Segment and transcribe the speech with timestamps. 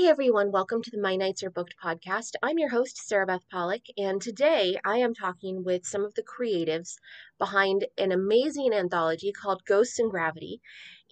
[0.00, 2.30] Hey everyone, welcome to the My Nights Are Booked podcast.
[2.42, 6.94] I'm your host, Sarabeth Pollock, and today I am talking with some of the creatives
[7.38, 10.62] behind an amazing anthology called Ghosts and Gravity.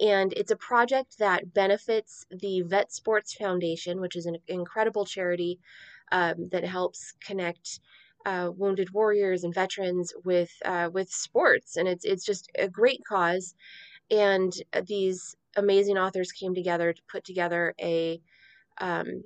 [0.01, 5.59] And it's a project that benefits the VETSports Foundation, which is an incredible charity
[6.11, 7.81] um, that helps connect
[8.25, 11.77] uh, wounded warriors and veterans with uh, with sports.
[11.77, 13.55] And it's it's just a great cause.
[14.11, 14.51] And
[14.87, 18.23] these amazing authors came together to put together a
[18.81, 19.25] um,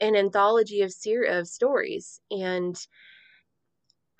[0.00, 2.76] an anthology of ser- of stories and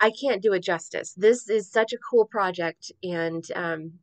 [0.00, 1.14] I can't do it justice.
[1.14, 4.00] This is such a cool project, and um,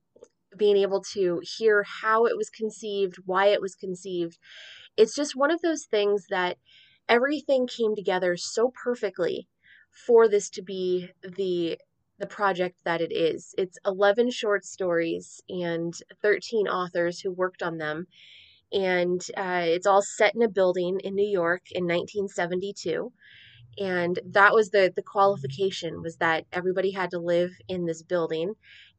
[0.58, 4.38] being able to hear how it was conceived, why it was conceived,
[4.98, 6.58] it's just one of those things that
[7.10, 9.48] everything came together so perfectly
[10.08, 11.80] for this to be the
[12.20, 13.56] the project that it is.
[13.58, 18.08] It's 11 short stories and 13 authors who worked on them
[18.74, 23.12] and uh, it's all set in a building in New York in 1972.
[23.80, 28.54] And that was the the qualification was that everybody had to live in this building,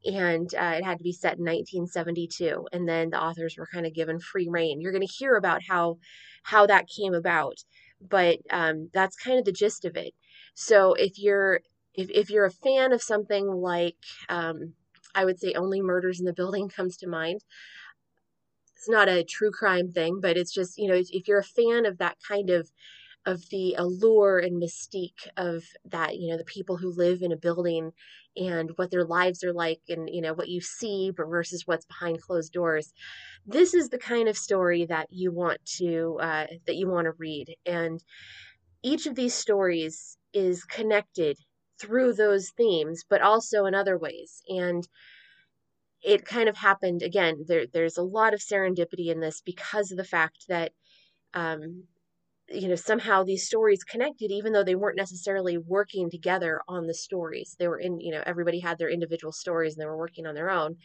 [0.04, 2.66] and uh, it had to be set in 1972.
[2.72, 4.80] And then the authors were kind of given free reign.
[4.80, 5.98] You're going to hear about how
[6.42, 7.58] how that came about,
[8.00, 10.12] but um, that's kind of the gist of it.
[10.54, 11.60] So if you're
[11.94, 13.96] if, if you're a fan of something like
[14.28, 14.74] um,
[15.14, 17.42] I would say only murders in the building comes to mind
[18.84, 21.86] it's not a true crime thing, but it's just, you know, if, you're a fan
[21.86, 22.70] of that kind of
[23.24, 27.36] of the allure and mystique of that, you know, the people who live in a
[27.38, 27.90] building
[28.36, 32.20] and what their lives are like and, you know, what you see versus what's behind
[32.20, 32.92] closed doors.
[33.46, 37.12] This is the kind of story that you want to, uh, that you want to
[37.12, 37.54] read.
[37.64, 38.04] And
[38.82, 41.38] each of these stories is connected
[41.80, 44.42] through those themes, but also in other ways.
[44.50, 44.86] And
[46.04, 47.44] it kind of happened again.
[47.46, 50.72] There, there's a lot of serendipity in this because of the fact that,
[51.34, 51.84] um,
[52.48, 56.94] you know, somehow these stories connected, even though they weren't necessarily working together on the
[56.94, 57.56] stories.
[57.58, 60.34] They were in, you know, everybody had their individual stories and they were working on
[60.34, 60.76] their own.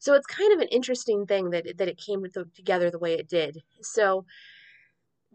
[0.00, 2.24] So it's kind of an interesting thing that that it came
[2.54, 3.58] together the way it did.
[3.82, 4.24] So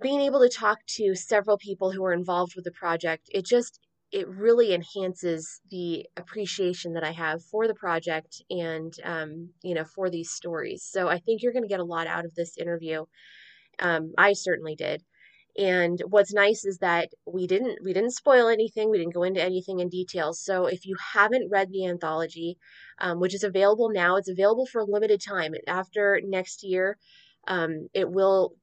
[0.02, 3.80] being able to talk to several people who were involved with the project, it just
[4.12, 9.84] it really enhances the appreciation that I have for the project and um, you know
[9.84, 10.84] for these stories.
[10.84, 13.06] So I think you're going to get a lot out of this interview.
[13.80, 15.04] Um, I certainly did.
[15.58, 18.90] And what's nice is that we didn't we didn't spoil anything.
[18.90, 20.34] We didn't go into anything in detail.
[20.34, 22.58] So if you haven't read the anthology,
[23.00, 25.54] um, which is available now, it's available for a limited time.
[25.68, 26.98] After next year,
[27.48, 28.56] um, it will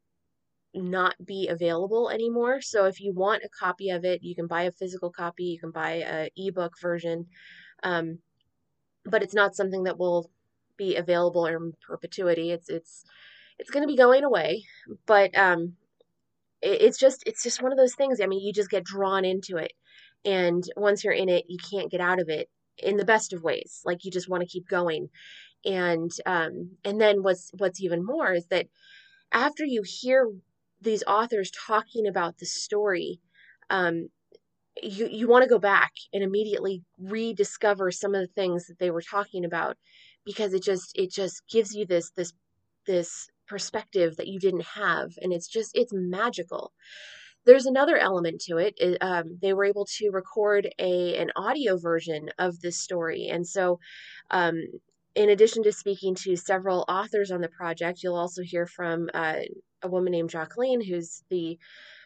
[0.74, 2.60] not be available anymore.
[2.60, 5.58] So if you want a copy of it, you can buy a physical copy, you
[5.58, 7.26] can buy a ebook version.
[7.82, 8.18] Um,
[9.04, 10.30] but it's not something that will
[10.76, 12.50] be available in perpetuity.
[12.50, 13.04] It's it's
[13.58, 14.64] it's going to be going away,
[15.06, 15.74] but um,
[16.60, 18.20] it, it's just it's just one of those things.
[18.20, 19.72] I mean, you just get drawn into it,
[20.24, 23.42] and once you're in it, you can't get out of it in the best of
[23.42, 23.82] ways.
[23.84, 25.08] Like you just want to keep going,
[25.64, 28.66] and um, and then what's what's even more is that
[29.32, 30.30] after you hear
[30.82, 33.20] these authors talking about the story,
[33.70, 34.08] um,
[34.82, 38.90] you you want to go back and immediately rediscover some of the things that they
[38.90, 39.76] were talking about
[40.24, 42.32] because it just it just gives you this this
[42.86, 46.72] this perspective that you didn't have and it's just it's magical
[47.44, 48.74] there's another element to it.
[49.00, 53.78] um, they were able to record a an audio version of this story, and so
[54.30, 54.62] um,
[55.14, 59.40] in addition to speaking to several authors on the project, you'll also hear from uh,
[59.82, 61.58] a woman named Jacqueline, who's the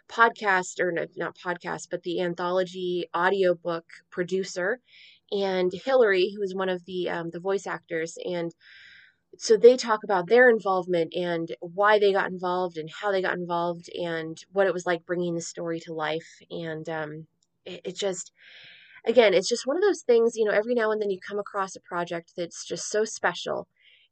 [0.09, 4.81] podcast or not podcast, but the anthology audiobook producer,
[5.32, 8.54] and Hillary, who is one of the um, the voice actors, and
[9.38, 13.34] so they talk about their involvement and why they got involved and how they got
[13.36, 17.26] involved and what it was like bringing the story to life, and um,
[17.65, 18.32] it, it just
[19.06, 21.39] again, it's just one of those things, you know, every now and then you come
[21.39, 23.68] across a project that's just so special.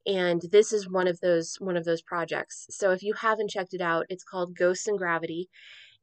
[0.06, 2.67] And this is one of those one of those projects.
[2.71, 5.49] So if you haven't checked it out, it's called Ghosts and Gravity,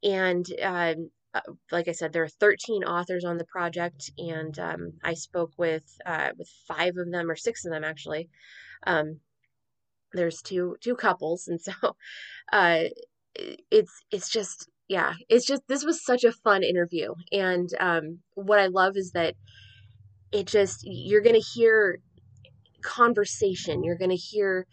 [0.03, 4.93] and um, uh, like I said, there are 13 authors on the project, and um,
[5.03, 8.29] I spoke with uh, with five of them or six of them actually.
[8.85, 9.19] Um,
[10.13, 11.73] there's two two couples, and so
[12.51, 12.83] uh,
[13.35, 18.59] it's it's just yeah, it's just this was such a fun interview, and um, what
[18.59, 19.35] I love is that
[20.31, 21.99] it just you're gonna hear
[22.81, 24.67] conversation, you're gonna hear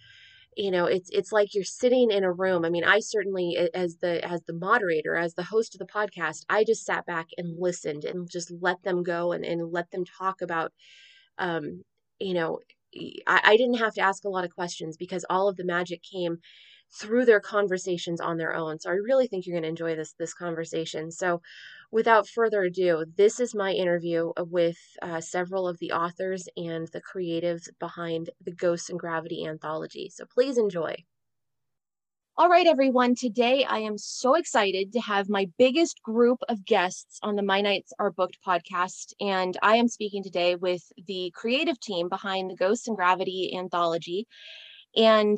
[0.56, 2.64] you know it's it's like you're sitting in a room.
[2.64, 6.44] I mean i certainly as the as the moderator as the host of the podcast
[6.50, 10.04] i just sat back and listened and just let them go and, and let them
[10.04, 10.72] talk about
[11.38, 11.84] um
[12.20, 12.60] you know
[13.26, 16.02] I, I didn't have to ask a lot of questions because all of the magic
[16.02, 16.38] came
[16.90, 18.78] through their conversations on their own.
[18.78, 21.10] So I really think you're going to enjoy this this conversation.
[21.10, 21.40] So
[21.90, 27.02] without further ado, this is my interview with uh, several of the authors and the
[27.02, 30.10] creatives behind the Ghosts and Gravity anthology.
[30.10, 30.96] So please enjoy.
[32.40, 33.16] All right, everyone.
[33.16, 37.60] Today I am so excited to have my biggest group of guests on the My
[37.60, 39.12] Nights Are Booked podcast.
[39.20, 44.28] And I am speaking today with the creative team behind the Ghosts and Gravity anthology.
[44.94, 45.36] And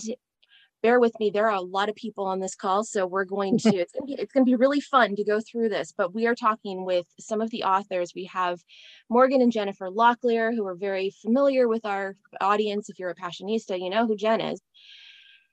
[0.83, 2.85] bear with me, there are a lot of people on this call.
[2.85, 5.25] So we're going to, it's going to be, it's going to be really fun to
[5.25, 5.93] go through this.
[5.97, 8.13] But we are talking with some of the authors.
[8.15, 8.61] We have
[9.09, 12.89] Morgan and Jennifer Locklear, who are very familiar with our audience.
[12.89, 14.61] If you're a Passionista, you know who Jen is.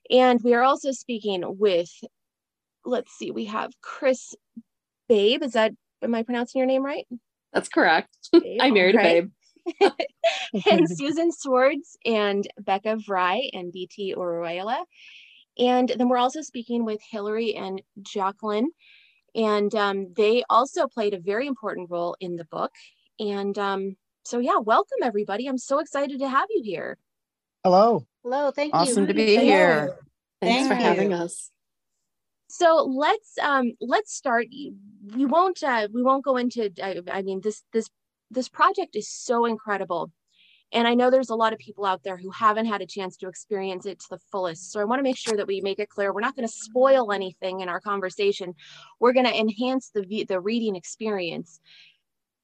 [0.10, 1.92] And we are also speaking with,
[2.86, 4.36] let's see, we have Chris
[5.10, 5.44] Babe.
[5.44, 7.06] Is that, am I pronouncing your name right?
[7.54, 8.16] That's correct.
[8.32, 9.06] Babe, I married right.
[9.06, 9.32] a babe.
[10.70, 14.84] and Susan Swords and Becca Vry and BT Oruela.
[15.58, 18.70] And then we're also speaking with Hillary and Jacqueline.
[19.36, 22.72] And um, they also played a very important role in the book.
[23.20, 25.48] And um, so, yeah, welcome everybody.
[25.48, 26.98] I'm so excited to have you here.
[27.64, 28.06] Hello.
[28.24, 28.92] Hello, thank awesome you.
[28.92, 29.46] Awesome to be Hello.
[29.46, 29.96] here.
[30.42, 30.82] Thanks Thank for you.
[30.82, 31.52] having us.
[32.50, 34.48] So let's um let's start.
[35.16, 36.72] We won't uh, we won't go into.
[36.82, 37.90] I, I mean this this
[38.32, 40.12] this project is so incredible,
[40.74, 43.16] and I know there's a lot of people out there who haven't had a chance
[43.18, 44.72] to experience it to the fullest.
[44.72, 46.54] So I want to make sure that we make it clear we're not going to
[46.54, 48.54] spoil anything in our conversation.
[49.00, 51.62] We're going to enhance the the reading experience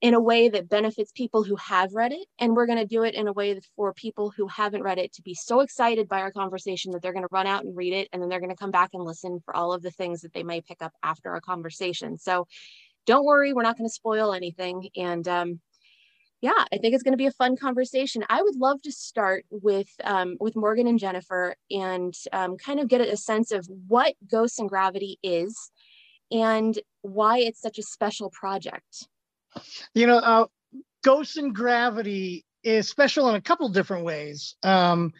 [0.03, 2.27] in a way that benefits people who have read it.
[2.37, 4.97] And we're going to do it in a way that for people who haven't read
[4.97, 7.75] it to be so excited by our conversation that they're going to run out and
[7.75, 8.09] read it.
[8.11, 10.33] And then they're going to come back and listen for all of the things that
[10.33, 12.17] they may pick up after our conversation.
[12.17, 12.47] So
[13.05, 14.89] don't worry, we're not going to spoil anything.
[14.97, 15.61] And um,
[16.43, 18.25] yeah, I think it's going to be a fun conversation.
[18.29, 22.89] I would love to start with um, with Morgan and Jennifer and um, kind of
[22.89, 25.71] get a sense of what Ghosts and Gravity is
[26.29, 29.07] and why it's such a special project.
[29.95, 30.47] You know, uh,
[31.01, 34.57] Ghosts and Gravity is special in a couple different ways.
[34.63, 35.13] Um,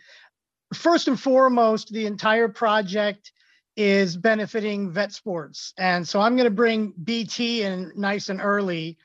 [0.74, 3.32] first and foremost, the entire project
[3.78, 5.72] is benefiting VETSports.
[5.78, 8.98] And so I'm going to bring BT in nice and early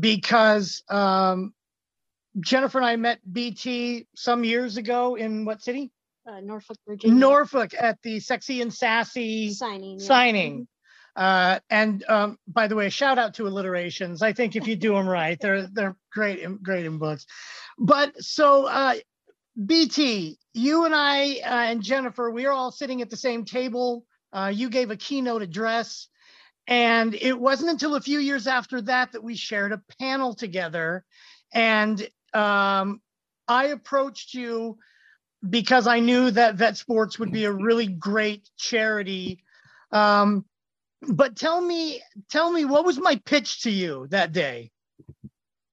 [0.00, 1.52] because um,
[2.40, 5.90] Jennifer and I met BT some years ago in what city?
[6.28, 7.16] Uh, Norfolk, Virginia.
[7.16, 9.98] Norfolk at the Sexy and Sassy signing.
[9.98, 10.52] Signing.
[10.54, 10.62] Mm-hmm.
[11.16, 14.22] Uh, and um, by the way, shout out to alliterations.
[14.22, 17.26] I think if you do them right, they're they're great, in, great in books.
[17.78, 18.94] But so uh,
[19.64, 24.04] BT, you and I uh, and Jennifer, we are all sitting at the same table.
[24.32, 26.08] Uh, you gave a keynote address,
[26.66, 31.04] and it wasn't until a few years after that that we shared a panel together.
[31.52, 33.00] And um,
[33.46, 34.78] I approached you
[35.48, 39.42] because I knew that VETSports would be a really great charity.
[39.92, 40.44] Um,
[41.06, 44.70] but tell me, tell me, what was my pitch to you that day?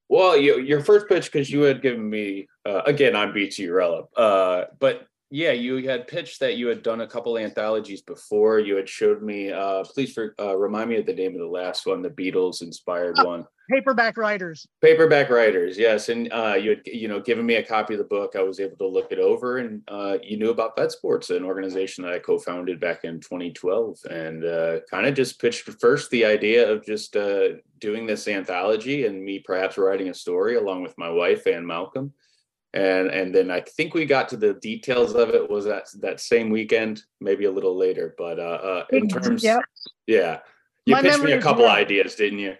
[0.07, 4.05] Well, you, your first pitch, because you had given me, uh, again, I'm BT Urella,
[4.15, 8.59] uh, but yeah, you had pitched that you had done a couple anthologies before.
[8.59, 11.45] You had showed me, uh, please for, uh, remind me of the name of the
[11.45, 13.45] last one, the Beatles inspired uh, one.
[13.69, 14.65] Paperback Writers.
[14.81, 16.07] Paperback Writers, yes.
[16.07, 18.37] And uh, you had, you know, given me a copy of the book.
[18.37, 22.05] I was able to look it over, and uh, you knew about VETSports, an organization
[22.05, 26.71] that I co-founded back in 2012, and uh, kind of just pitched first the idea
[26.71, 31.09] of just uh, doing this anthology and me perhaps writing a story along with my
[31.09, 32.13] wife Ann Malcolm,
[32.75, 36.19] and and then I think we got to the details of it was that that
[36.19, 39.61] same weekend, maybe a little later, but uh, uh in terms, yep.
[40.07, 40.39] yeah,
[40.85, 42.55] you my pitched me a couple ideas, didn't you?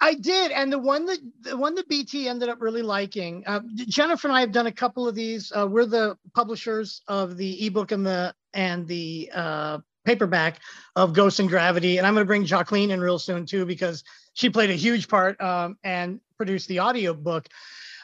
[0.00, 3.44] I did, and the one that the one that BT ended up really liking.
[3.46, 5.52] Uh, Jennifer and I have done a couple of these.
[5.54, 10.60] Uh, we're the publishers of the ebook and the and the uh, paperback
[10.96, 14.04] of Ghosts and Gravity, and I'm going to bring Jacqueline in real soon too because
[14.34, 17.48] she played a huge part um, and produced the audio book,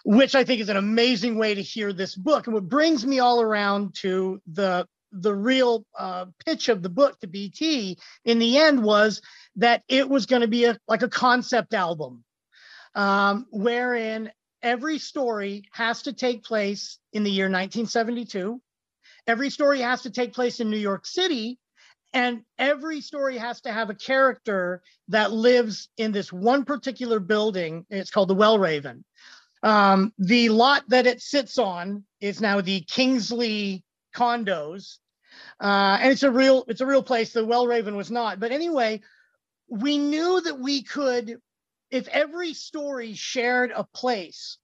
[0.09, 2.47] which I think is an amazing way to hear this book.
[2.47, 7.21] And what brings me all around to the the real uh, pitch of the book
[7.21, 9.21] to BT in the end was
[9.57, 12.25] that it was going to be a, like a concept album,
[12.95, 18.63] um, wherein every story has to take place in the year 1972.
[19.27, 21.59] Every story has to take place in New York City.
[22.15, 27.85] And every story has to have a character that lives in this one particular building.
[27.91, 29.05] It's called the Wellraven.
[29.63, 33.85] Um, the lot that it sits on is now the Kingsley
[34.15, 34.99] condos.
[35.61, 37.33] Uh, and it's a real, it's a real place.
[37.33, 38.41] The Wellraven was not.
[38.41, 39.01] But anyway,
[39.69, 41.41] we knew that we could,
[41.91, 44.59] if every story shared a place,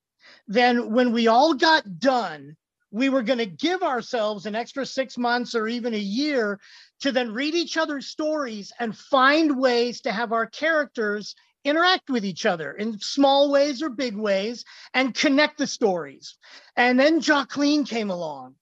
[0.47, 2.57] then when we all got done,
[2.91, 6.61] we were going to give ourselves an extra six months or even a year
[7.01, 12.25] to then read each other's stories and find ways to have our characters interact with
[12.25, 16.37] each other in small ways or big ways and connect the stories.
[16.77, 18.55] And then Jacqueline came along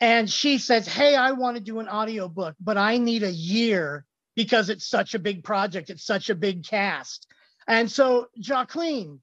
[0.00, 4.04] and she says, Hey, I want to do an audiobook, but I need a year
[4.34, 7.26] because it's such a big project, it's such a big cast.
[7.66, 9.20] And so, Jacqueline,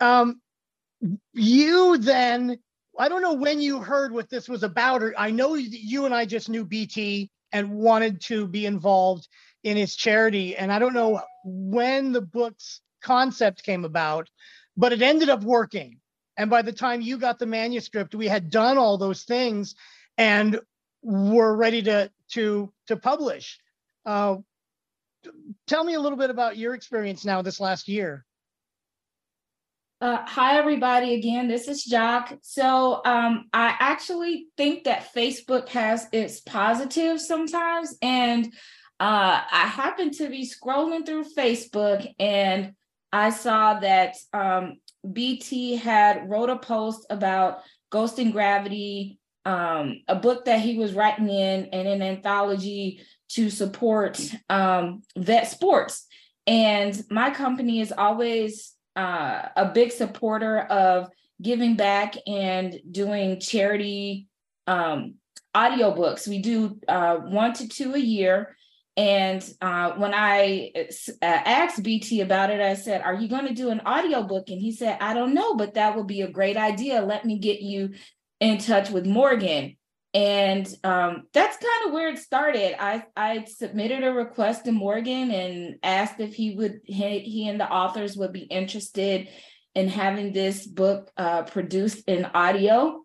[0.00, 0.40] um,
[1.34, 2.58] you then,
[2.98, 6.14] I don't know when you heard what this was about, or I know you and
[6.14, 9.28] I just knew BT and wanted to be involved
[9.62, 10.56] in his charity.
[10.56, 14.28] And I don't know when the book's concept came about,
[14.76, 15.98] but it ended up working.
[16.36, 19.74] And by the time you got the manuscript, we had done all those things
[20.16, 20.60] and
[21.02, 23.58] were ready to to to publish.
[24.06, 24.36] Uh,
[25.66, 28.24] tell me a little bit about your experience now this last year.
[30.00, 31.14] Uh, hi, everybody.
[31.14, 32.36] Again, this is Jock.
[32.42, 37.96] So um, I actually think that Facebook has its positives sometimes.
[38.02, 38.52] And
[39.02, 42.72] uh, I happened to be scrolling through Facebook and
[43.12, 44.76] I saw that um,
[45.12, 50.94] BT had wrote a post about Ghost in Gravity, um, a book that he was
[50.94, 56.02] writing in, and an anthology to support um, VETSports.
[56.46, 61.08] And my company is always uh, a big supporter of
[61.42, 64.28] giving back and doing charity
[64.68, 65.14] um,
[65.56, 66.28] audiobooks.
[66.28, 68.56] We do uh, one to two a year.
[68.96, 70.82] And uh, when I uh,
[71.22, 74.50] asked BT about it, I said, Are you going to do an audiobook?
[74.50, 77.00] And he said, I don't know, but that would be a great idea.
[77.00, 77.90] Let me get you
[78.40, 79.76] in touch with Morgan.
[80.14, 82.82] And um, that's kind of where it started.
[82.82, 87.58] I, I submitted a request to Morgan and asked if he would he, he and
[87.58, 89.28] the authors would be interested
[89.74, 93.02] in having this book uh, produced in audio.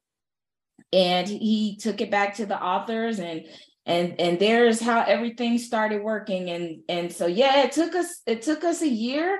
[0.91, 3.45] And he took it back to the authors and
[3.87, 6.49] and and there's how everything started working.
[6.49, 9.39] And and so yeah it took us it took us a year.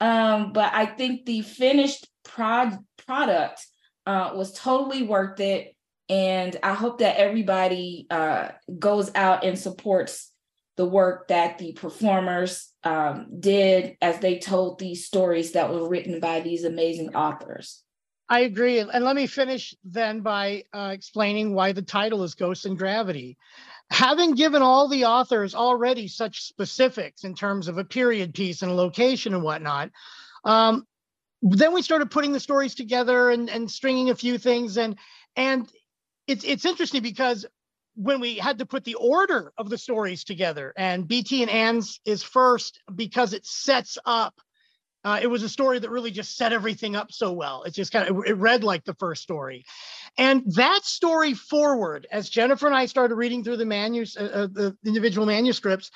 [0.00, 3.64] Um but i think the finished prod product
[4.06, 5.74] uh was totally worth it.
[6.08, 8.48] And i hope that everybody uh
[8.78, 10.32] goes out and supports
[10.76, 16.18] the work that the performers um, did as they told these stories that were written
[16.18, 17.84] by these amazing authors.
[18.28, 18.80] I agree.
[18.80, 23.36] And let me finish then by uh, explaining why the title is Ghosts and Gravity
[23.94, 28.72] having given all the authors already such specifics in terms of a period piece and
[28.72, 29.90] a location and whatnot,
[30.44, 30.84] um,
[31.42, 34.78] then we started putting the stories together and, and stringing a few things.
[34.78, 34.98] And
[35.36, 35.70] and
[36.26, 37.46] it's it's interesting because
[37.94, 42.00] when we had to put the order of the stories together, and BT and Anne's
[42.04, 44.34] is first because it sets up
[45.04, 47.62] uh, it was a story that really just set everything up so well.
[47.64, 49.64] It just kind of it read like the first story,
[50.16, 54.46] and that story forward, as Jennifer and I started reading through the manus uh, uh,
[54.46, 55.90] the individual manuscripts,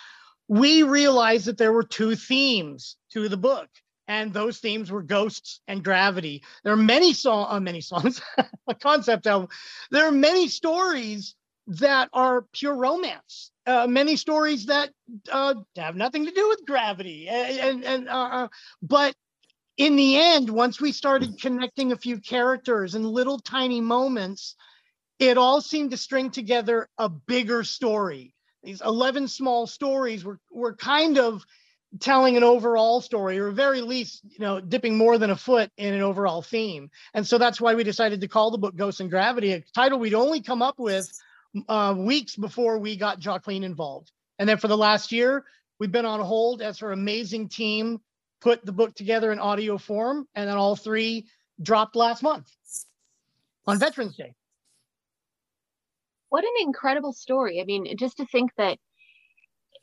[0.47, 3.69] we realized that there were two themes to the book,
[4.09, 6.43] and those themes were ghosts and gravity.
[6.65, 8.21] There are many song, uh, many songs,
[8.67, 9.49] a concept album.
[9.91, 11.35] There are many stories
[11.69, 14.91] that are pure romance uh, many stories that
[15.31, 17.29] uh, have nothing to do with gravity.
[17.29, 18.49] And, and uh, uh,
[18.83, 19.15] but
[19.77, 24.57] in the end, once we started connecting a few characters and little tiny moments,
[25.19, 28.35] it all seemed to string together a bigger story.
[28.63, 31.45] These 11 small stories were, were kind of
[32.01, 35.95] telling an overall story or very least you know dipping more than a foot in
[35.95, 39.09] an overall theme and so that's why we decided to call the book ghosts and
[39.09, 41.11] gravity a title we'd only come up with
[41.69, 44.13] uh, weeks before we got Jacqueline involved.
[44.39, 45.45] And then for the last year,
[45.79, 48.01] we've been on hold as her amazing team
[48.41, 50.27] put the book together in audio form.
[50.35, 51.27] And then all three
[51.61, 52.51] dropped last month
[53.67, 54.35] on Veterans Day.
[56.29, 57.61] What an incredible story.
[57.61, 58.79] I mean, just to think that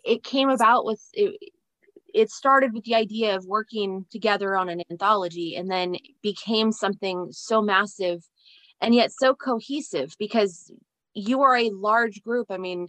[0.03, 1.35] it came about with it,
[2.13, 7.27] it started with the idea of working together on an anthology and then became something
[7.31, 8.23] so massive
[8.79, 10.71] and yet so cohesive because
[11.15, 12.47] you are a large group.
[12.51, 12.87] I mean,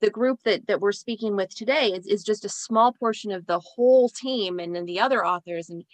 [0.00, 3.46] the group that that we're speaking with today is, is just a small portion of
[3.46, 5.68] the whole team and then the other authors.
[5.70, 5.84] And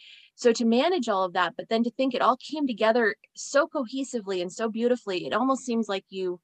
[0.40, 3.68] so to manage all of that but then to think it all came together so
[3.68, 6.40] cohesively and so beautifully it almost seems like you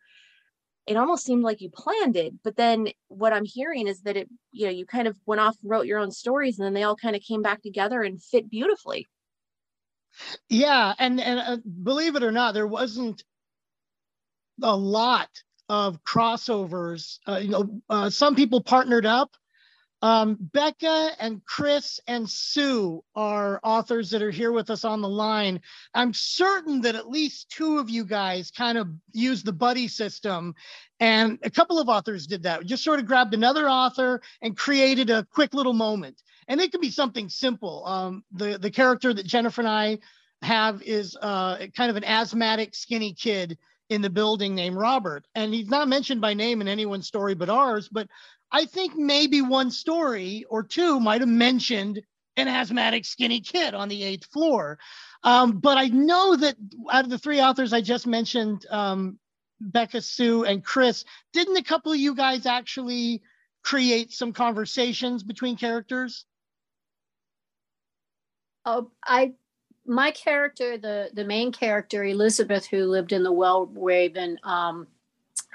[0.86, 2.32] it almost seemed like you planned it.
[2.44, 5.56] But then what i'm hearing is that it you know you kind of went off
[5.64, 8.50] wrote your own stories and then they all kind of came back together and fit
[8.50, 9.08] beautifully.
[10.48, 13.24] Yeah and and uh, believe it or not there wasn't
[14.62, 15.28] a lot
[15.68, 17.18] of crossovers.
[17.26, 19.36] Uh, you know, uh, some people partnered up,
[20.02, 25.08] Um, Becca and Chris and Sue are authors that are here with us on the
[25.08, 25.60] line.
[25.94, 30.54] I'm certain that at least two of you guys kind of use the buddy system,
[31.00, 32.66] and a couple of authors did that.
[32.66, 36.22] Just sort of grabbed another author and created a quick little moment.
[36.46, 37.84] And it could be something simple.
[37.86, 39.98] Um, the the character that Jennifer and I
[40.42, 43.56] have is uh, kind of an asthmatic, skinny kid
[43.88, 47.48] in the building named Robert, and he's not mentioned by name in anyone's story but
[47.48, 47.88] ours.
[47.88, 48.08] But
[48.50, 52.02] I think maybe one story or two might have mentioned
[52.36, 54.78] an asthmatic skinny kid on the eighth floor.
[55.22, 56.56] Um, but I know that
[56.90, 59.18] out of the three authors I just mentioned, um,
[59.60, 63.22] Becca, Sue, and Chris, didn't a couple of you guys actually
[63.62, 66.26] create some conversations between characters?
[68.64, 69.32] Oh, I,
[69.86, 74.86] my character, the the main character, Elizabeth, who lived in the Wellraven, um,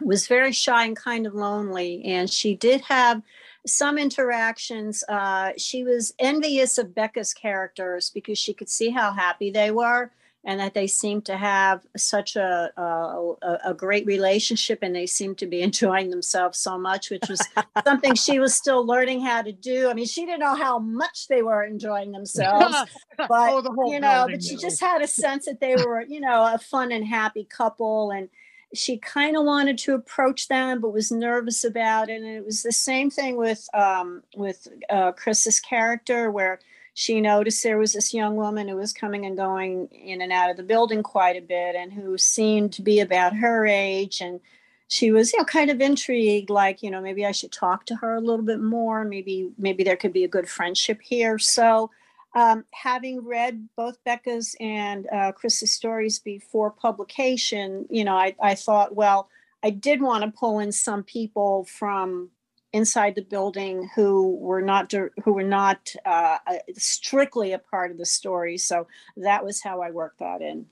[0.02, 2.04] was very shy and kind of lonely.
[2.06, 3.22] And she did have
[3.66, 5.04] some interactions.
[5.08, 10.12] Uh, she was envious of Becca's characters because she could see how happy they were
[10.44, 15.38] and that they seemed to have such a, a, a great relationship and they seemed
[15.38, 17.46] to be enjoying themselves so much, which was
[17.84, 19.90] something she was still learning how to do.
[19.90, 22.76] I mean, she didn't know how much they were enjoying themselves,
[23.18, 26.54] but oh, you know, but she just had a sense that they were, you know,
[26.54, 28.30] a fun and happy couple and
[28.74, 32.64] she kind of wanted to approach them but was nervous about it and it was
[32.64, 36.58] the same thing with um, with uh, chris's character where
[36.94, 40.50] she noticed there was this young woman who was coming and going in and out
[40.50, 44.22] of the building quite a bit and who seemed to be about her age.
[44.22, 44.42] And
[44.88, 47.96] she was you know kind of intrigued like you know maybe i should talk to
[47.96, 49.06] her a little bit more.
[49.06, 51.40] Maybe maybe there could be a good friendship here.
[51.40, 51.90] So
[52.34, 58.56] um, having read both Becca's and uh, Chris's stories before publication, you know, I, I
[58.56, 59.28] thought, well,
[59.64, 62.30] I did want to pull in some people from
[62.74, 66.38] inside the building who were not who were not uh,
[66.78, 68.58] strictly a part of the story.
[68.58, 68.88] So
[69.18, 70.68] that was how I worked that in.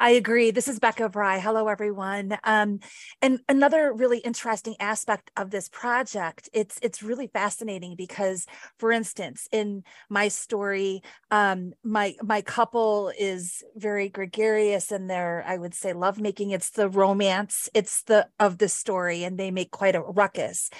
[0.00, 0.52] I agree.
[0.52, 1.40] This is Becca Bry.
[1.40, 2.38] Hello, everyone.
[2.44, 2.78] Um,
[3.20, 8.46] and another really interesting aspect of this project, it's it's really fascinating because,
[8.78, 15.56] for instance, in my story, um, my my couple is very gregarious in their, I
[15.56, 16.52] would say, lovemaking.
[16.52, 17.68] It's the romance.
[17.74, 20.70] It's the of the story, and they make quite a ruckus.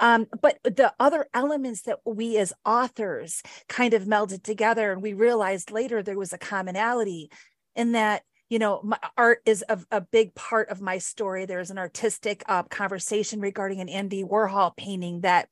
[0.00, 5.14] Um, but the other elements that we as authors kind of melded together, and we
[5.14, 7.30] realized later there was a commonality
[7.74, 11.70] in that you know my art is a, a big part of my story there's
[11.70, 15.48] an artistic uh, conversation regarding an andy warhol painting that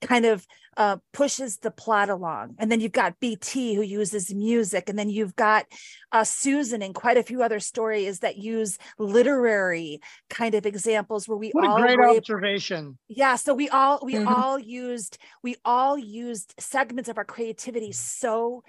[0.00, 4.88] kind of uh, pushes the plot along and then you've got bt who uses music
[4.88, 5.66] and then you've got
[6.12, 11.36] uh, susan and quite a few other stories that use literary kind of examples where
[11.36, 14.28] we what all a great observation yeah so we all we mm-hmm.
[14.28, 18.62] all used we all used segments of our creativity so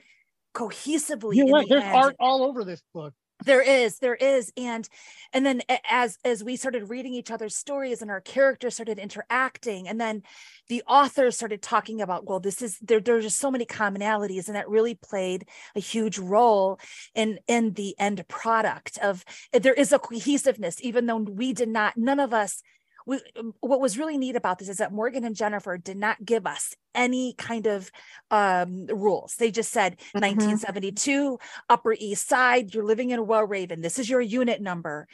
[0.55, 1.67] cohesively You're right.
[1.67, 1.95] The there's end.
[1.95, 3.13] art all over this book
[3.45, 4.51] there is there is.
[4.57, 4.87] And
[5.33, 9.87] and then as as we started reading each other's stories and our characters started interacting
[9.87, 10.23] and then
[10.67, 14.55] the authors started talking about well this is there there's just so many commonalities and
[14.55, 16.79] that really played a huge role
[17.15, 19.23] in in the end product of
[19.53, 22.61] there is a cohesiveness even though we did not none of us
[23.09, 26.23] we, um, what was really neat about this is that Morgan and Jennifer did not
[26.23, 27.89] give us any kind of
[28.29, 29.35] um, rules.
[29.35, 30.19] They just said mm-hmm.
[30.19, 33.81] 1972, Upper East Side, you're living in a Wellraven.
[33.81, 35.07] This is your unit number.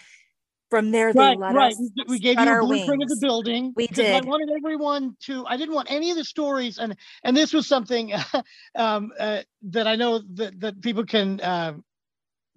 [0.70, 1.72] From there, they right, let right.
[1.72, 1.92] us.
[2.08, 3.12] We gave you a blueprint wings.
[3.12, 3.72] of the building.
[3.76, 4.16] We did.
[4.16, 5.46] I wanted everyone to.
[5.46, 8.12] I didn't want any of the stories, and and this was something
[8.76, 11.74] um, uh, that I know that that people can uh,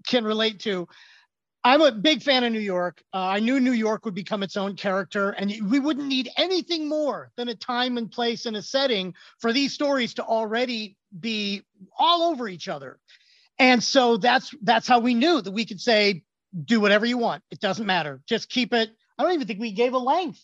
[0.06, 0.88] can relate to.
[1.68, 3.02] I'm a big fan of New York.
[3.12, 6.88] Uh, I knew New York would become its own character, and we wouldn't need anything
[6.88, 11.62] more than a time and place and a setting for these stories to already be
[11.98, 12.98] all over each other.
[13.58, 16.22] And so that's that's how we knew that we could say,
[16.64, 17.42] do whatever you want.
[17.50, 18.22] It doesn't matter.
[18.26, 18.88] Just keep it.
[19.18, 20.40] I don't even think we gave a length.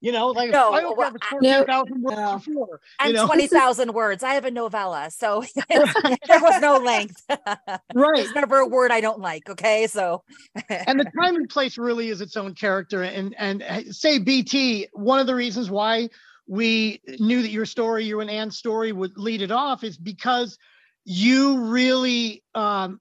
[0.00, 2.38] You know, like no, I don't well, have 14,000 words no.
[2.38, 2.80] before.
[2.98, 3.26] I'm know?
[3.26, 4.22] 20,000 words.
[4.22, 5.10] I have a novella.
[5.10, 7.24] So there was no length.
[7.94, 8.16] right.
[8.16, 9.48] There's never a word I don't like.
[9.48, 9.86] Okay.
[9.86, 10.22] So,
[10.68, 13.02] and the time and place really is its own character.
[13.04, 16.10] And, and say BT, one of the reasons why
[16.46, 20.58] we knew that your story, you and Anne's story would lead it off is because
[21.04, 23.00] you really um,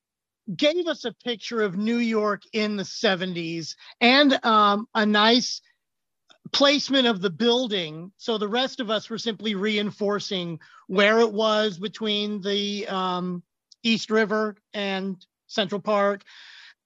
[0.56, 5.62] gave us a picture of New York in the 70s and um, a nice
[6.52, 8.12] placement of the building.
[8.18, 13.44] So the rest of us were simply reinforcing where it was between the um,
[13.84, 16.24] East River and Central Park.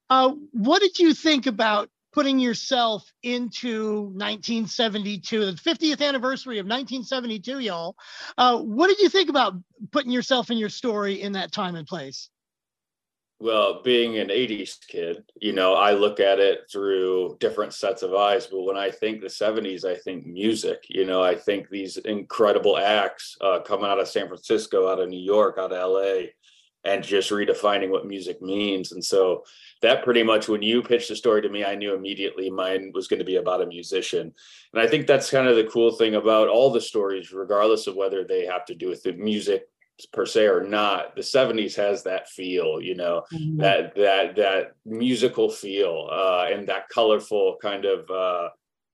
[0.09, 7.59] Uh, what did you think about putting yourself into 1972, the 50th anniversary of 1972,
[7.59, 7.95] y'all.
[8.37, 9.53] Uh, what did you think about
[9.91, 12.29] putting yourself in your story in that time and place?
[13.41, 18.13] Well, being an 80s kid, you know, I look at it through different sets of
[18.13, 18.47] eyes.
[18.47, 20.83] But when I think the 70s, I think music.
[20.89, 25.07] You know, I think these incredible acts uh, coming out of San Francisco, out of
[25.07, 26.31] New York, out of LA,
[26.83, 28.91] and just redefining what music means.
[28.91, 29.45] And so
[29.81, 33.07] that pretty much, when you pitched the story to me, I knew immediately mine was
[33.07, 34.33] going to be about a musician.
[34.73, 37.95] And I think that's kind of the cool thing about all the stories, regardless of
[37.95, 39.63] whether they have to do with the music
[40.07, 43.57] per se or not the 70s has that feel you know mm-hmm.
[43.57, 48.49] that that that musical feel uh and that colorful kind of uh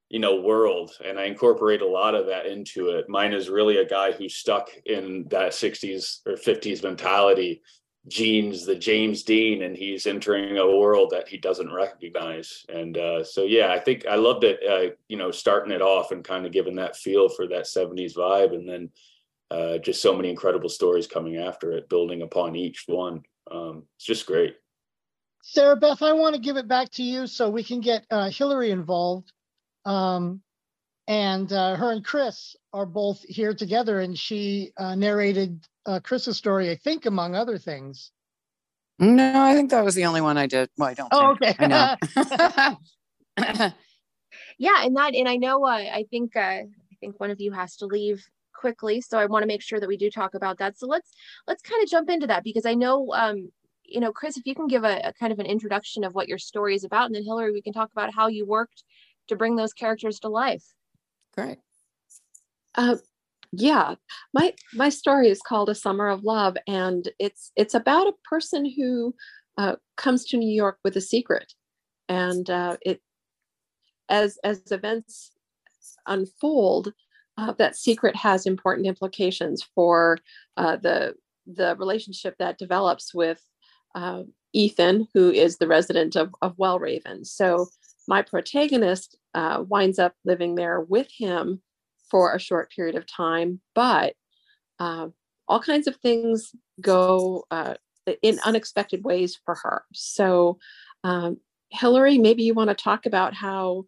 [0.10, 3.78] you know world and i incorporate a lot of that into it mine is really
[3.78, 7.62] a guy who's stuck in that 60s or 50s mentality
[8.08, 13.24] genes the james dean and he's entering a world that he doesn't recognize and uh,
[13.24, 16.46] so yeah i think i loved it uh, you know starting it off and kind
[16.46, 18.92] of giving that feel for that 70s vibe and then
[19.56, 23.24] uh, just so many incredible stories coming after it, building upon each one.
[23.50, 24.56] Um, it's just great.
[25.46, 28.72] Sarabeth, I want to give it back to you so we can get uh, Hillary
[28.72, 29.32] involved.
[29.86, 30.42] Um,
[31.08, 36.36] and uh, her and Chris are both here together, and she uh, narrated uh, Chris's
[36.36, 38.12] story, I think, among other things.
[38.98, 40.70] No, I think that was the only one I did.
[40.78, 41.10] Well, I don't.
[41.12, 41.62] Oh, think.
[41.62, 41.64] okay.
[41.64, 42.78] I
[43.38, 43.72] know.
[44.58, 45.64] yeah, and that, and I know.
[45.64, 46.36] Uh, I think.
[46.36, 46.64] Uh,
[46.96, 49.80] I think one of you has to leave quickly so i want to make sure
[49.80, 50.78] that we do talk about that.
[50.78, 51.12] So let's
[51.48, 53.52] let's kind of jump into that because i know um
[53.84, 56.28] you know chris if you can give a, a kind of an introduction of what
[56.28, 58.84] your story is about and then hillary we can talk about how you worked
[59.28, 60.64] to bring those characters to life.
[61.34, 61.58] Great.
[62.76, 62.98] Uh,
[63.52, 63.96] yeah.
[64.34, 68.72] My my story is called a summer of love and it's it's about a person
[68.76, 69.16] who
[69.58, 71.54] uh, comes to new york with a secret.
[72.10, 73.02] And uh, it
[74.10, 75.32] as as events
[76.06, 76.94] unfold
[77.38, 80.18] uh, that secret has important implications for
[80.58, 81.16] uh, the
[81.48, 83.40] the relationship that develops with
[83.94, 87.26] uh, Ethan, who is the resident of, of Wellraven.
[87.26, 87.68] So
[88.08, 91.62] my protagonist uh, winds up living there with him
[92.10, 94.16] for a short period of time, but
[94.80, 95.10] uh,
[95.48, 97.76] all kinds of things go uh,
[98.24, 99.84] in unexpected ways for her.
[99.94, 100.58] So,
[101.04, 101.38] um,
[101.70, 103.86] Hillary, maybe you want to talk about how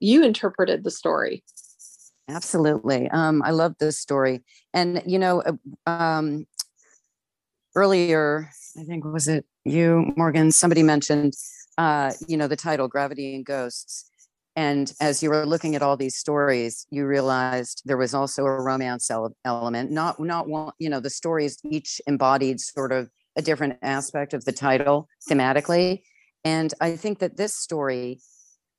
[0.00, 1.44] you interpreted the story.
[2.30, 3.08] Absolutely.
[3.10, 4.42] Um, I love this story.
[4.72, 6.46] And, you know, uh, um,
[7.74, 10.52] earlier, I think, was it you, Morgan?
[10.52, 11.34] Somebody mentioned,
[11.76, 14.08] uh, you know, the title, Gravity and Ghosts.
[14.56, 18.60] And as you were looking at all these stories, you realized there was also a
[18.60, 19.10] romance
[19.44, 19.90] element.
[19.90, 24.44] Not, not one, you know, the stories each embodied sort of a different aspect of
[24.44, 26.02] the title thematically.
[26.44, 28.20] And I think that this story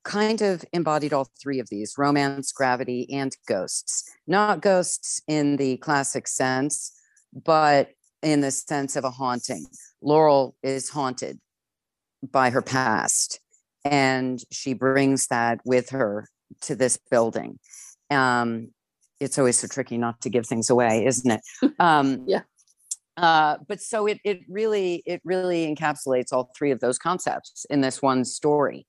[0.04, 4.04] kind of embodied all three of these romance, gravity, and ghosts.
[4.26, 6.92] Not ghosts in the classic sense,
[7.32, 7.90] but
[8.22, 9.66] in the sense of a haunting.
[10.00, 11.38] Laurel is haunted
[12.30, 13.40] by her past,
[13.84, 16.28] and she brings that with her
[16.62, 17.58] to this building.
[18.10, 18.68] Um,
[19.20, 21.40] it's always so tricky not to give things away, isn't it?
[21.78, 22.42] Um, yeah.
[23.16, 27.82] Uh, but so it it really it really encapsulates all three of those concepts in
[27.82, 28.86] this one story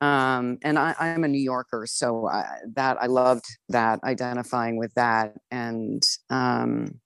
[0.00, 4.94] um, and I, I'm a New Yorker, so I, that I loved that identifying with
[4.94, 7.00] that, and um,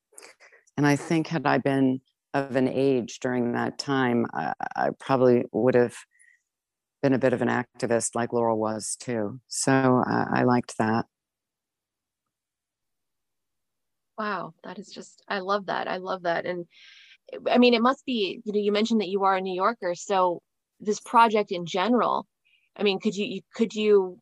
[0.76, 2.00] and I think had I been
[2.34, 5.96] of an age during that time, I, I probably would have
[7.02, 9.40] been a bit of an activist like Laurel was too.
[9.48, 11.06] So I, I liked that.
[14.16, 15.88] Wow, that is just I love that.
[15.88, 16.66] I love that, and
[17.50, 19.96] I mean, it must be you know you mentioned that you are a New Yorker,
[19.96, 20.42] so
[20.78, 22.28] this project in general
[22.76, 24.18] I mean, could you, could you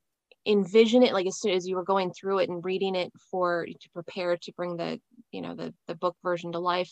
[0.47, 3.67] envision it like as soon as you were going through it and reading it for
[3.67, 6.91] to prepare to bring the you know the the book version to life?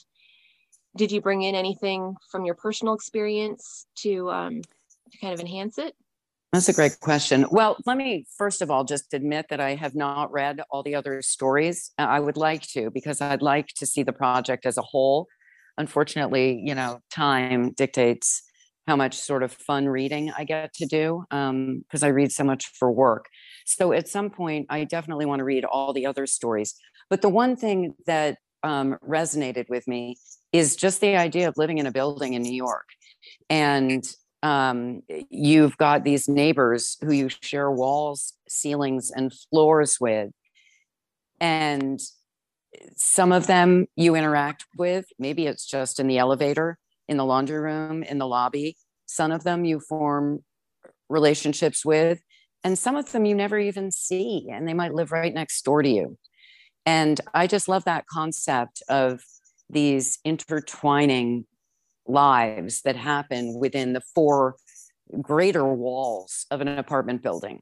[0.97, 4.63] Did you bring in anything from your personal experience to um,
[5.11, 5.95] to kind of enhance it?
[6.53, 7.47] That's a great question.
[7.51, 10.97] Well, let me first of all just admit that I have not read all the
[10.97, 11.93] other stories.
[11.97, 15.29] I would like to because I'd like to see the project as a whole.
[15.79, 18.43] Unfortunately, you know, time dictates
[18.91, 22.43] how much sort of fun reading I get to do because um, I read so
[22.43, 23.27] much for work.
[23.65, 26.75] So at some point, I definitely want to read all the other stories.
[27.09, 30.17] But the one thing that um, resonated with me
[30.53, 32.89] is just the idea of living in a building in New York.
[33.49, 34.05] And
[34.43, 40.31] um, you've got these neighbors who you share walls, ceilings, and floors with.
[41.41, 42.01] And
[42.97, 46.77] some of them you interact with, maybe it's just in the elevator
[47.11, 48.79] in the laundry room, in the lobby.
[49.05, 50.43] Some of them you form
[51.11, 52.21] relationships with
[52.65, 55.83] and some of them you never even see and they might live right next door
[55.83, 56.17] to you
[56.87, 59.21] and i just love that concept of
[59.69, 61.45] these intertwining
[62.07, 64.57] lives that happen within the four
[65.21, 67.59] greater walls of an apartment building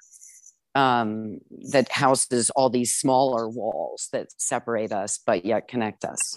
[0.75, 1.39] um,
[1.73, 6.37] that houses all these smaller walls that separate us but yet connect us.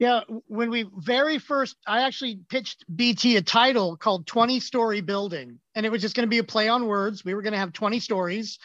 [0.00, 5.60] Yeah, when we very first, I actually pitched BT a title called 20 Story Building,
[5.74, 7.22] and it was just going to be a play on words.
[7.22, 8.58] We were going to have 20 stories,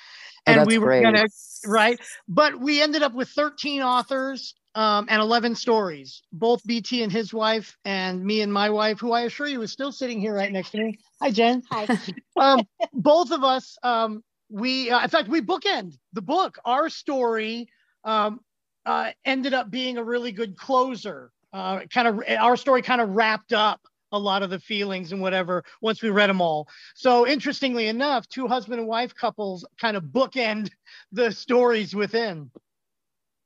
[0.47, 1.27] Oh, and that's we were going to,
[1.65, 1.99] right?
[2.29, 7.33] But we ended up with 13 authors um, and 11 stories, both BT and his
[7.33, 10.51] wife, and me and my wife, who I assure you is still sitting here right
[10.51, 10.99] next to me.
[11.21, 11.63] Hi, Jen.
[11.69, 11.87] Hi.
[12.37, 12.61] um,
[12.93, 16.59] both of us, um, we, uh, in fact, we bookend the book.
[16.63, 17.67] Our story
[18.05, 18.39] um,
[18.85, 21.31] uh, ended up being a really good closer.
[21.53, 25.21] Uh, kind of, our story kind of wrapped up a lot of the feelings and
[25.21, 26.67] whatever once we read them all.
[26.95, 30.69] So, interestingly enough, two husband and wife couples kind of bookend
[31.11, 32.51] the stories within.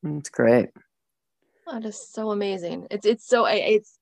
[0.04, 0.70] That's great.
[1.72, 2.88] That is so amazing.
[2.90, 4.00] It's it's so it's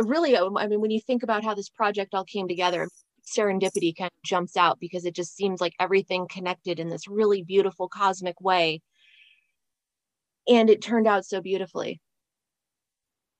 [0.00, 0.36] really.
[0.36, 2.88] I mean, when you think about how this project all came together,
[3.26, 7.42] serendipity kind of jumps out because it just seems like everything connected in this really
[7.42, 8.80] beautiful cosmic way,
[10.48, 12.00] and it turned out so beautifully.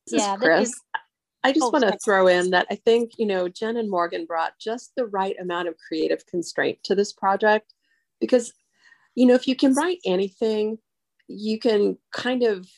[0.07, 0.69] This Yeah, that Chris.
[0.69, 0.81] is-
[1.45, 4.27] I just Oh, want to throw in that I think, you know, Jen and Morgan
[4.27, 7.75] brought just the right amount of creative constraint to this project
[8.21, 8.53] because,
[9.17, 10.79] you know, if you can write anything,
[11.27, 12.69] you can kind of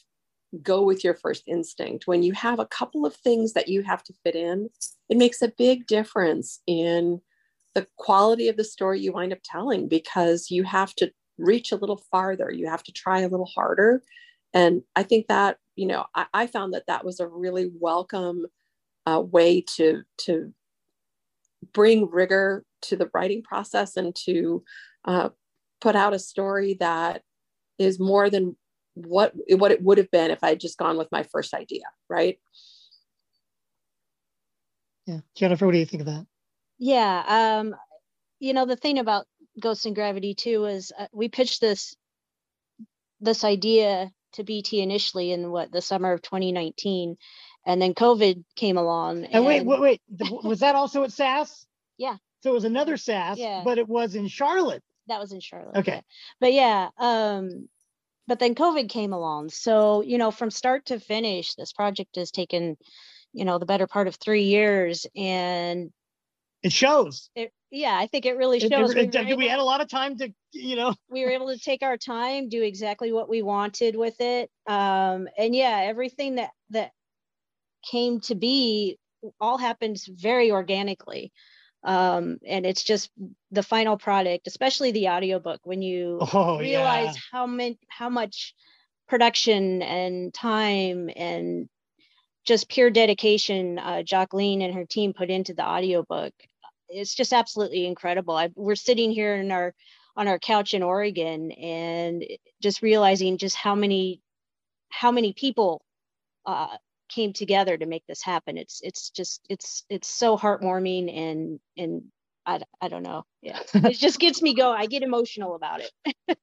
[0.62, 2.06] go with your first instinct.
[2.06, 4.70] When you have a couple of things that you have to fit in,
[5.10, 7.20] it makes a big difference in
[7.74, 11.76] the quality of the story you wind up telling because you have to reach a
[11.76, 14.02] little farther, you have to try a little harder.
[14.52, 18.46] And I think that, you know, I, I found that that was a really welcome
[19.06, 20.54] uh, way to to
[21.72, 24.62] bring rigor to the writing process and to
[25.04, 25.30] uh,
[25.80, 27.22] put out a story that
[27.78, 28.56] is more than
[28.94, 31.84] what what it would have been if I had just gone with my first idea,
[32.08, 32.38] right?
[35.06, 35.20] Yeah.
[35.34, 36.26] Jennifer, what do you think of that?
[36.78, 37.24] Yeah.
[37.26, 37.74] Um,
[38.40, 39.26] you know, the thing about
[39.60, 41.94] Ghosts and Gravity too is uh, we pitched this
[43.20, 47.16] this idea to BT initially in what the summer of 2019,
[47.64, 49.24] and then COVID came along.
[49.26, 50.00] And wait, wait, wait.
[50.42, 51.66] Was that also at SAS?
[51.96, 52.16] Yeah.
[52.42, 53.62] So it was another SAS, Yeah.
[53.64, 54.82] but it was in Charlotte.
[55.06, 55.76] that was in Charlotte.
[55.76, 55.92] Okay.
[55.94, 56.00] yeah.
[56.40, 57.68] But yeah, um,
[58.26, 59.50] but then COVID came along.
[59.50, 62.76] So, you know, from start to finish, this project has taken,
[63.32, 65.06] you know, the better part of three years.
[65.14, 65.92] And
[66.64, 67.30] It shows.
[67.36, 68.94] it, yeah, I think it really It- shows.
[68.94, 71.48] it- we, it- we had a lot of time to, you know, we were able
[71.48, 74.50] to take our time, do exactly what we wanted with it.
[74.66, 76.92] Um, and yeah, everything that, that
[77.90, 78.98] came to be
[79.40, 81.32] all happens very organically.
[81.82, 83.10] Um, and it's just
[83.50, 87.20] the final product, especially the audiobook, when you oh realize yeah.
[87.30, 88.54] how many how much
[89.06, 91.68] production and time and
[92.46, 96.32] just pure dedication uh, Jacqueline and her team put into the audiobook.
[96.88, 98.36] It's just absolutely incredible.
[98.36, 99.74] I, we're sitting here in our
[100.16, 102.24] on our couch in Oregon and
[102.62, 104.20] just realizing just how many
[104.90, 105.84] how many people
[106.46, 106.76] uh,
[107.08, 108.56] came together to make this happen.
[108.58, 112.02] It's it's just it's it's so heartwarming and and
[112.46, 113.24] I, I don't know.
[113.42, 114.80] Yeah, it just gets me going.
[114.80, 116.38] I get emotional about it.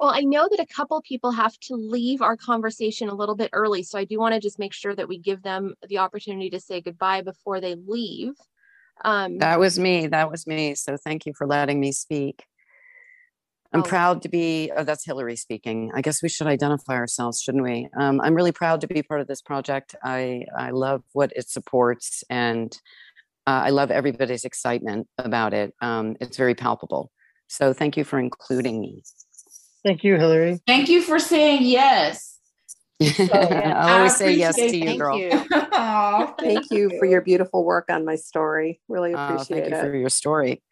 [0.00, 3.50] Well, I know that a couple people have to leave our conversation a little bit
[3.52, 6.50] early, so I do want to just make sure that we give them the opportunity
[6.50, 8.32] to say goodbye before they leave.
[9.04, 10.06] Um, That was me.
[10.06, 10.74] That was me.
[10.74, 12.44] So thank you for letting me speak.
[13.74, 13.84] I'm Oh.
[13.84, 15.90] proud to be, oh, that's Hillary speaking.
[15.94, 17.88] I guess we should identify ourselves, shouldn't we?
[17.96, 19.94] Um, I'm really proud to be part of this project.
[20.04, 22.76] I, I love what it supports and
[23.46, 25.74] uh, I love everybody's excitement about it.
[25.80, 27.10] Um, it's very palpable.
[27.48, 29.02] So thank you for including me.
[29.84, 30.60] Thank you, Hillary.
[30.66, 32.31] Thank you for saying yes.
[33.02, 33.74] Yeah.
[33.84, 35.18] I'll always say yes to you, thank girl.
[35.18, 35.30] you.
[35.52, 38.80] Aw, Thank you for your beautiful work on my story.
[38.88, 39.90] Really appreciate Oh, thank appreciate you it.
[39.90, 40.62] for your story.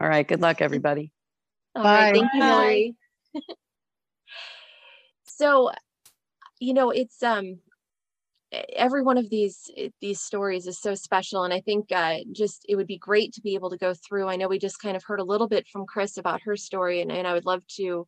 [0.00, 0.26] All right.
[0.26, 1.12] Good luck, everybody.
[1.74, 2.18] All right, Bye.
[2.18, 2.46] thank you, Bye.
[2.46, 2.96] Hillary.
[5.26, 5.70] so,
[6.58, 7.58] you know, it's um
[8.76, 12.76] every one of these these stories is so special and i think uh, just it
[12.76, 15.02] would be great to be able to go through i know we just kind of
[15.02, 18.06] heard a little bit from chris about her story and, and i would love to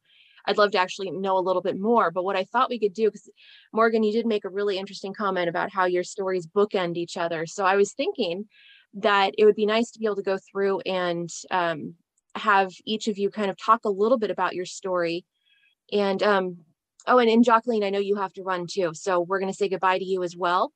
[0.48, 2.92] i'd love to actually know a little bit more but what i thought we could
[2.92, 3.30] do because
[3.72, 7.46] morgan you did make a really interesting comment about how your stories bookend each other.
[7.46, 8.46] So i was thinking
[8.94, 11.94] that it would be nice to be able to go through and um,
[12.34, 15.26] have each of you kind of talk a little bit about your story.
[15.92, 16.58] And um,
[17.06, 19.56] oh and, and jacqueline i know you have to run too so we're going to
[19.56, 20.72] say goodbye to you as well.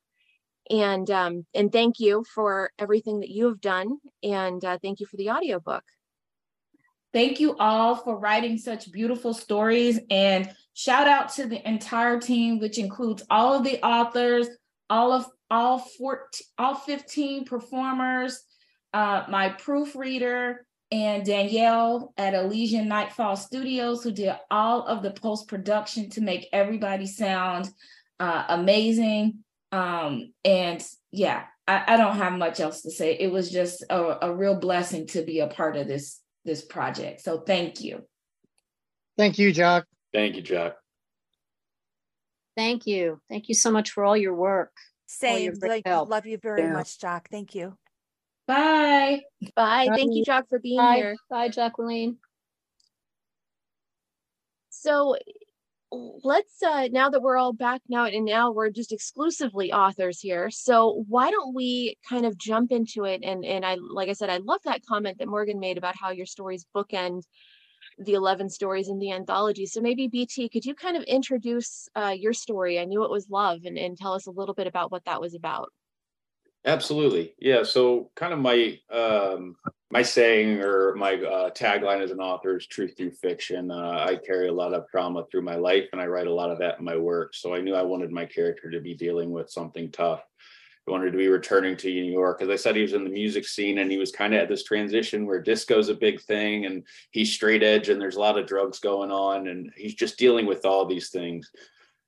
[0.69, 5.05] And um, and thank you for everything that you have done, and uh, thank you
[5.05, 5.83] for the audiobook.
[7.13, 12.59] Thank you all for writing such beautiful stories and shout out to the entire team,
[12.59, 14.47] which includes all of the authors,
[14.89, 18.41] all of all 14, all 15 performers,
[18.93, 25.47] uh, my proofreader, and Danielle at Elysian Nightfall Studios, who did all of the post
[25.47, 27.69] production to make everybody sound
[28.19, 29.43] uh, amazing.
[29.71, 33.17] Um, and yeah, I, I, don't have much else to say.
[33.19, 37.21] It was just a, a real blessing to be a part of this this project.
[37.21, 38.03] So thank you.
[39.17, 39.85] Thank you, Jock.
[40.13, 40.75] Thank you, Jock.
[42.55, 43.19] Thank you.
[43.29, 44.71] Thank you so much for all your work.
[45.07, 45.53] Same.
[45.61, 46.73] Like, love you very yeah.
[46.73, 47.29] much, Jock.
[47.29, 47.77] Thank you.
[48.47, 49.21] Bye.
[49.55, 49.87] Bye.
[49.87, 49.95] Bye.
[49.95, 50.95] Thank you, Jock, for being Bye.
[50.95, 51.15] here.
[51.29, 52.17] Bye, Jacqueline.
[54.69, 55.15] So
[56.23, 60.49] let's uh now that we're all back now and now we're just exclusively authors here
[60.49, 64.29] so why don't we kind of jump into it and and i like i said
[64.29, 67.21] i love that comment that morgan made about how your stories bookend
[67.99, 72.15] the 11 stories in the anthology so maybe bt could you kind of introduce uh,
[72.17, 72.79] your story?
[72.79, 75.21] I knew it was love and, and tell us a little bit about what that
[75.21, 75.71] was about
[76.65, 77.33] Absolutely.
[77.39, 77.63] Yeah.
[77.63, 79.55] So kind of my um
[79.91, 83.69] my saying or my uh, tagline as an author is truth through fiction.
[83.69, 86.49] Uh, I carry a lot of trauma through my life and I write a lot
[86.49, 87.35] of that in my work.
[87.35, 90.23] So I knew I wanted my character to be dealing with something tough.
[90.87, 92.41] I wanted to be returning to New York.
[92.41, 94.49] As I said, he was in the music scene and he was kind of at
[94.49, 98.39] this transition where disco's a big thing and he's straight edge and there's a lot
[98.39, 101.51] of drugs going on and he's just dealing with all these things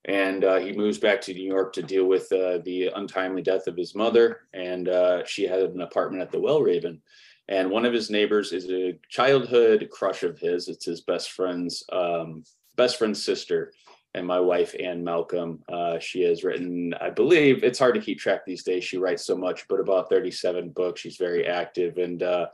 [0.06, 3.68] and uh, he moves back to New York to deal with uh, the untimely death
[3.68, 4.42] of his mother.
[4.54, 7.00] And uh, she had an apartment at the Wellraven.
[7.48, 10.68] And one of his neighbors is a childhood crush of his.
[10.68, 12.44] It's his best friend's um,
[12.76, 13.72] best friend's sister,
[14.16, 15.64] and my wife Ann Malcolm.
[15.72, 18.84] Uh, she has written, I believe, it's hard to keep track these days.
[18.84, 21.02] She writes so much, but about 37 books.
[21.02, 22.48] She's very active, and uh,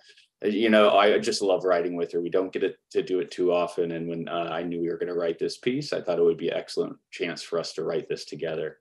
[0.44, 2.22] you know, I just love writing with her.
[2.22, 3.92] We don't get it to do it too often.
[3.92, 6.24] And when uh, I knew we were going to write this piece, I thought it
[6.24, 8.78] would be an excellent chance for us to write this together.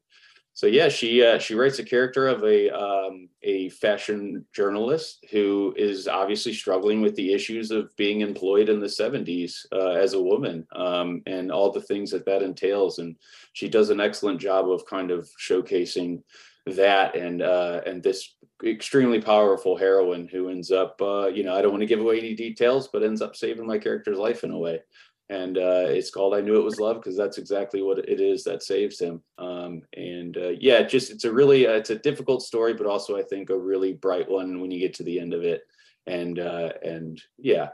[0.53, 5.73] So yeah, she uh, she writes a character of a um, a fashion journalist who
[5.77, 10.23] is obviously struggling with the issues of being employed in the 70s uh, as a
[10.23, 12.99] woman um, and all the things that that entails.
[12.99, 13.17] And
[13.53, 16.23] she does an excellent job of kind of showcasing
[16.67, 21.63] that and uh, and this extremely powerful heroine who ends up uh, you know I
[21.63, 24.51] don't want to give away any details, but ends up saving my character's life in
[24.51, 24.81] a way.
[25.29, 28.43] And uh, it's called I Knew It Was Love because that's exactly what it is
[28.45, 29.23] that saves him.
[29.39, 33.17] Um, and uh, yeah, just it's a really uh, it's a difficult story, but also
[33.17, 35.63] I think a really bright one when you get to the end of it.
[36.09, 37.69] And uh, and yeah,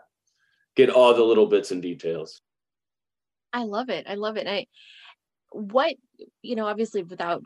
[0.76, 2.42] get all the little bits and details.
[3.54, 4.06] I love it.
[4.06, 4.46] I love it.
[4.46, 4.66] I
[5.50, 5.94] what
[6.42, 7.42] you know obviously without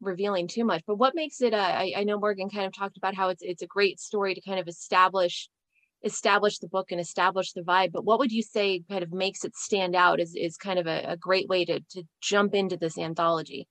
[0.00, 1.54] revealing too much, but what makes it?
[1.54, 4.34] Uh, I, I know Morgan kind of talked about how it's it's a great story
[4.34, 5.48] to kind of establish
[6.02, 7.92] establish the book and establish the vibe.
[7.92, 10.20] But what would you say kind of makes it stand out?
[10.20, 13.68] Is is kind of a, a great way to to jump into this anthology?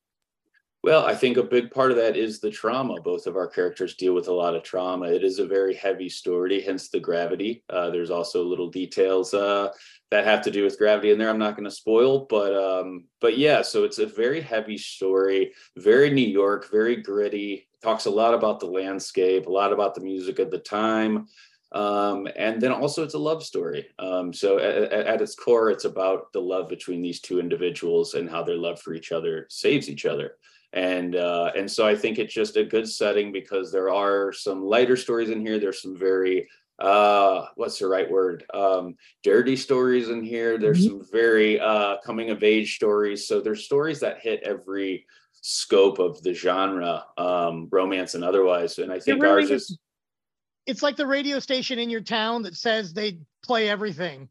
[0.82, 3.02] Well, I think a big part of that is the trauma.
[3.02, 5.08] Both of our characters deal with a lot of trauma.
[5.08, 7.64] It is a very heavy story, hence the gravity.
[7.70, 9.74] Uh, there's also little details uh,
[10.10, 11.30] that have to do with gravity in there.
[11.30, 13.62] I'm not going to spoil, but um, but yeah.
[13.62, 17.68] So it's a very heavy story, very New York, very gritty.
[17.84, 21.28] Talks a lot about the landscape, a lot about the music of the time,
[21.74, 23.86] um, and then also it's a love story.
[24.00, 28.30] Um, so at, at its core, it's about the love between these two individuals and
[28.30, 30.36] how their love for each other saves each other
[30.74, 34.64] and uh, and so I think it's just a good setting because there are some
[34.64, 35.60] lighter stories in here.
[35.60, 36.48] There's some very
[36.80, 38.46] uh, what's the right word?
[38.54, 40.58] Um, dirty stories in here.
[40.58, 41.00] There's mm-hmm.
[41.02, 43.28] some very uh, coming of age stories.
[43.28, 45.06] So there's stories that hit every
[45.42, 48.78] scope of the genre, um, romance and otherwise.
[48.78, 49.78] And I think really ours is.
[50.66, 54.30] It's like the radio station in your town that says they play everything.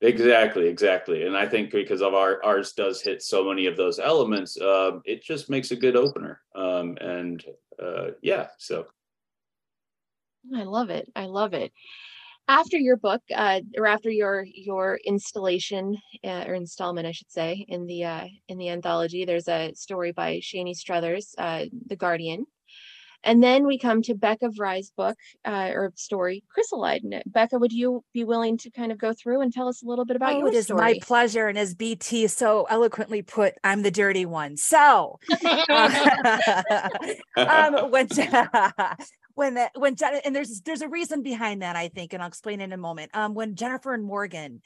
[0.00, 1.24] Exactly, exactly.
[1.24, 5.02] And I think because of our ours does hit so many of those elements, um,
[5.04, 6.40] it just makes a good opener.
[6.54, 7.44] Um, and
[7.82, 8.86] uh, yeah, so
[10.54, 11.10] I love it.
[11.16, 11.72] I love it.
[12.46, 17.66] After your book, uh, or after your your installation uh, or installment, I should say,
[17.68, 22.46] in the uh, in the anthology, there's a story by Shani Struthers, uh, The Guardian,
[23.24, 27.22] and then we come to Becca Vrye's book uh, or story, Chrysalide.
[27.26, 30.04] Becca, would you be willing to kind of go through and tell us a little
[30.04, 30.80] bit about oh, your It is story?
[30.80, 31.48] my pleasure.
[31.48, 34.56] And as BT so eloquently put, I'm the dirty one.
[34.56, 35.18] So
[35.68, 36.50] uh,
[37.36, 38.08] um, when,
[39.34, 42.72] when, when, and there's, there's a reason behind that, I think, and I'll explain in
[42.72, 43.10] a moment.
[43.14, 44.62] Um, when Jennifer and Morgan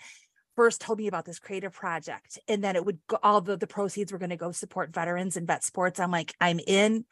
[0.56, 3.66] first told me about this creative project and then it would go all the, the
[3.66, 7.06] proceeds were going to go support veterans and VETSports i'm like i'm in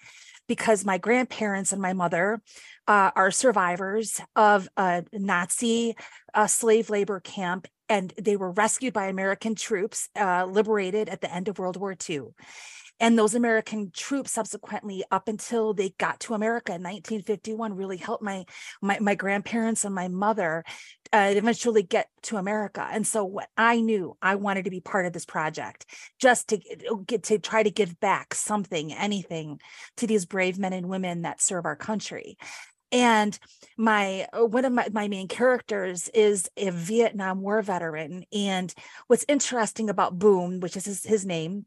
[0.50, 2.42] because my grandparents and my mother
[2.88, 5.94] uh, are survivors of a Nazi
[6.34, 11.32] uh, slave labor camp, and they were rescued by American troops, uh, liberated at the
[11.32, 12.22] end of World War II.
[13.00, 18.22] And those American troops subsequently, up until they got to America in 1951, really helped
[18.22, 18.44] my
[18.82, 20.64] my, my grandparents and my mother
[21.12, 22.86] uh, eventually get to America.
[22.90, 25.86] And so what I knew I wanted to be part of this project,
[26.20, 26.58] just to
[27.06, 29.60] get to try to give back something, anything
[29.96, 32.36] to these brave men and women that serve our country
[32.92, 33.38] and
[33.76, 38.74] my uh, one of my, my main characters is a vietnam war veteran and
[39.06, 41.66] what's interesting about boom which is his, his name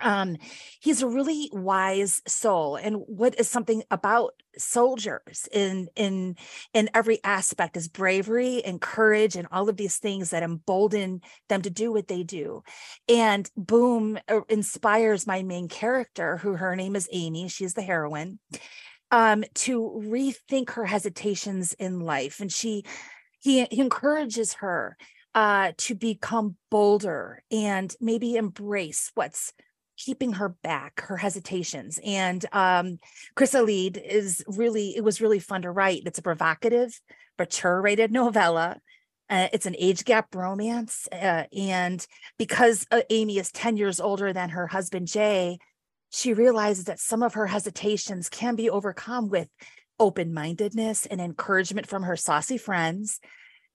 [0.00, 0.36] um
[0.80, 6.36] he's a really wise soul and what is something about soldiers in in
[6.74, 11.62] in every aspect is bravery and courage and all of these things that embolden them
[11.62, 12.62] to do what they do.
[13.08, 18.38] And boom uh, inspires my main character who her name is amy she's the heroine
[19.10, 22.84] um to rethink her hesitations in life and she
[23.40, 24.96] he, he encourages her
[25.34, 29.52] uh, to become bolder and maybe embrace what's
[29.96, 32.00] keeping her back, her hesitations.
[32.04, 32.98] And um,
[33.36, 36.02] Chrysalide is really, it was really fun to write.
[36.06, 36.98] It's a provocative,
[37.38, 38.80] mature rated novella.
[39.28, 41.06] Uh, it's an age gap romance.
[41.12, 42.04] Uh, and
[42.38, 45.58] because uh, Amy is 10 years older than her husband, Jay,
[46.10, 49.48] she realizes that some of her hesitations can be overcome with
[50.00, 53.20] open mindedness and encouragement from her saucy friends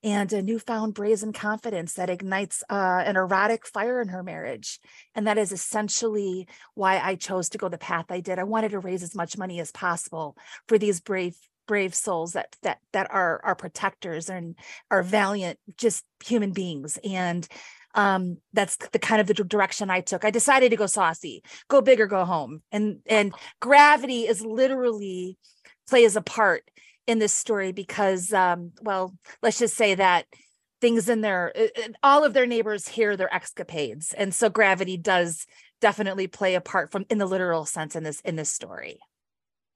[0.06, 4.80] and a newfound brazen confidence that ignites uh, an erotic fire in her marriage.
[5.16, 8.38] And that is essentially why I chose to go the path I did.
[8.38, 10.38] I wanted to raise as much money as possible
[10.68, 11.36] for these brave
[11.68, 14.56] brave souls that that that are our protectors and
[14.91, 17.47] are valiant just human beings and
[17.95, 21.82] um that's the kind of the direction i took i decided to go saucy go
[21.82, 25.39] big or go home and and gravity is literally
[25.89, 26.70] plays a part
[27.08, 30.26] in this story because um well let's just say that
[30.82, 34.97] things in their uh, uh, all of their neighbors hear their escapades and so gravity
[34.97, 35.45] does
[35.82, 38.99] definitely play a part from in the literal sense in this in this story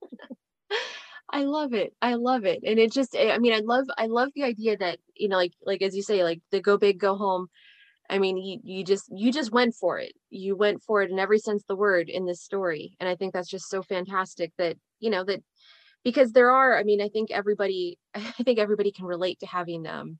[1.32, 1.94] I love it.
[2.02, 2.62] I love it.
[2.66, 5.54] And it just I mean I love I love the idea that you know like
[5.64, 7.48] like as you say like the go big go home.
[8.10, 10.14] I mean you you just you just went for it.
[10.30, 12.96] You went for it in every sense the word in this story.
[13.00, 15.44] And I think that's just so fantastic that you know that
[16.04, 19.88] because there are i mean i think everybody i think everybody can relate to having
[19.88, 20.18] um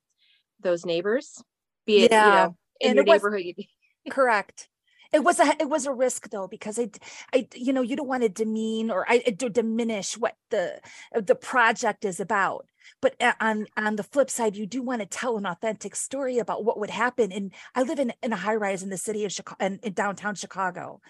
[0.62, 1.42] those neighbors
[1.86, 2.26] be it yeah.
[2.26, 3.66] you know in and your neighborhood was,
[4.10, 4.68] correct.
[5.12, 6.90] It was a it was a risk though because I
[7.34, 10.80] I you know you don't want to demean or I to diminish what the
[11.14, 12.68] the project is about.
[13.02, 16.64] But on on the flip side you do want to tell an authentic story about
[16.64, 19.32] what would happen and I live in in a high rise in the city of
[19.32, 21.02] Chicago in, in downtown Chicago.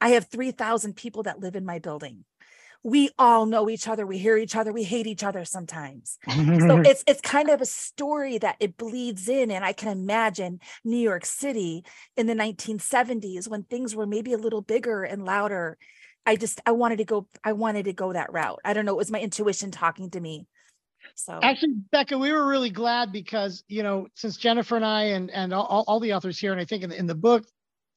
[0.00, 2.24] I have 3000 people that live in my building
[2.82, 6.18] we all know each other we hear each other we hate each other sometimes.
[6.28, 10.60] So it's it's kind of a story that it bleeds in and i can imagine
[10.84, 11.84] new york city
[12.16, 15.78] in the 1970s when things were maybe a little bigger and louder.
[16.26, 18.60] I just i wanted to go i wanted to go that route.
[18.64, 20.46] I don't know it was my intuition talking to me.
[21.14, 25.30] So actually becca we were really glad because you know since jennifer and i and
[25.30, 27.44] and all, all the authors here and i think in the, in the book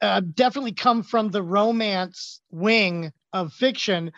[0.02, 4.12] uh, definitely come from the romance wing of fiction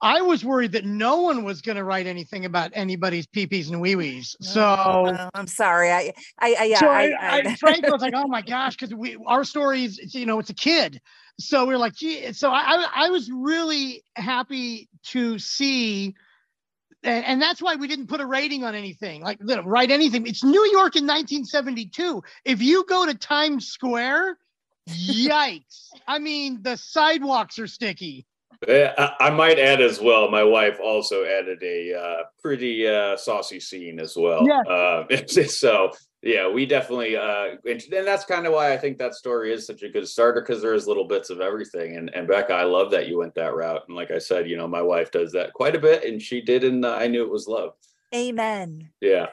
[0.00, 3.80] I was worried that no one was going to write anything about anybody's peepees and
[3.80, 4.36] wee wees.
[4.42, 5.90] Oh, so oh, I'm sorry.
[5.90, 6.78] I, I, I yeah.
[6.78, 10.26] So I, I, I, Frank was like, oh my gosh, because we our stories, you
[10.26, 11.00] know, it's a kid.
[11.38, 12.32] So we are like, gee.
[12.32, 16.14] So I, I was really happy to see.
[17.02, 20.26] And, and that's why we didn't put a rating on anything, like write anything.
[20.26, 22.22] It's New York in 1972.
[22.44, 24.38] If you go to Times Square,
[24.88, 25.88] yikes!
[26.06, 28.26] I mean, the sidewalks are sticky.
[28.68, 30.30] I might add as well.
[30.30, 34.46] My wife also added a uh, pretty uh, saucy scene as well.
[34.46, 34.60] Yeah.
[34.60, 35.92] Uh, so
[36.22, 39.66] yeah, we definitely, uh, and, and that's kind of why I think that story is
[39.66, 41.96] such a good starter because there is little bits of everything.
[41.96, 43.82] And and Becca, I love that you went that route.
[43.88, 46.40] And like I said, you know, my wife does that quite a bit, and she
[46.40, 47.72] did, and I knew it was love.
[48.14, 48.90] Amen.
[49.00, 49.26] Yeah.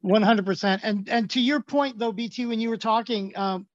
[0.00, 0.82] One hundred percent.
[0.84, 3.66] And and to your point though, BT, when you were talking, um,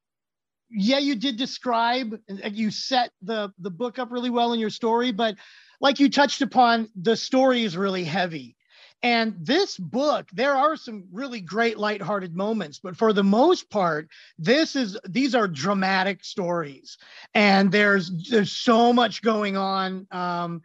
[0.73, 5.11] yeah, you did describe, you set the the book up really well in your story,
[5.11, 5.35] but
[5.79, 8.55] like you touched upon, the story is really heavy.
[9.03, 14.07] And this book, there are some really great lighthearted moments, but for the most part,
[14.39, 16.97] this is these are dramatic stories,
[17.35, 20.61] and there's there's so much going on um,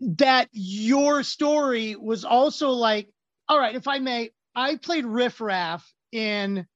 [0.00, 3.08] that your story was also like,
[3.48, 6.66] all right, if I may, I played Riff Raff in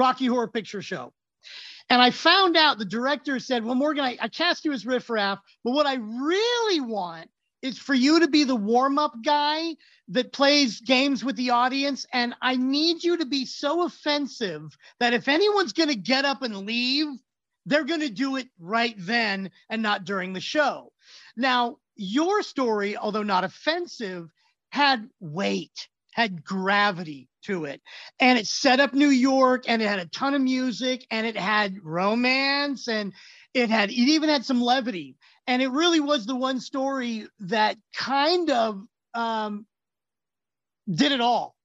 [0.00, 1.12] Rocky Horror Picture Show.
[1.90, 5.10] And I found out the director said, Well, Morgan, I, I cast you as Riff
[5.10, 7.28] Raff, but what I really want
[7.60, 9.76] is for you to be the warm up guy
[10.08, 12.06] that plays games with the audience.
[12.14, 16.40] And I need you to be so offensive that if anyone's going to get up
[16.40, 17.08] and leave,
[17.66, 20.92] they're going to do it right then and not during the show.
[21.36, 24.30] Now, your story, although not offensive,
[24.70, 27.80] had weight, had gravity to it.
[28.18, 31.36] And it set up New York and it had a ton of music and it
[31.36, 33.12] had romance and
[33.54, 35.16] it had it even had some levity.
[35.46, 38.82] And it really was the one story that kind of
[39.14, 39.66] um,
[40.88, 41.56] did it all.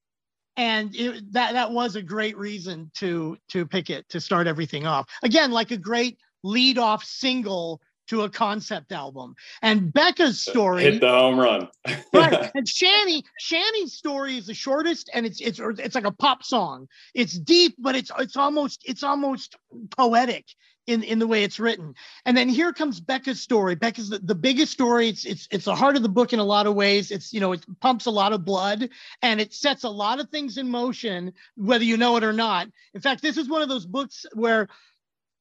[0.58, 4.88] And it, that that was a great reason to to pick it to start everything
[4.88, 5.08] off.
[5.22, 9.36] Again, like a great lead off single to a concept album.
[9.62, 11.68] And Becca's story hit the home run.
[12.14, 12.52] right.
[12.56, 16.88] And Shani, Shani's story is the shortest and it's it's it's like a pop song.
[17.14, 19.56] It's deep, but it's it's almost it's almost
[19.98, 20.46] poetic
[20.88, 21.94] in in the way it's written.
[22.26, 23.76] And then here comes Becca's story.
[23.76, 25.10] Becca's the, the biggest story.
[25.10, 27.12] It's it's it's the heart of the book in a lot of ways.
[27.12, 28.90] It's you know it pumps a lot of blood
[29.22, 32.68] and it sets a lot of things in motion, whether you know it or not.
[32.94, 34.68] In fact, this is one of those books where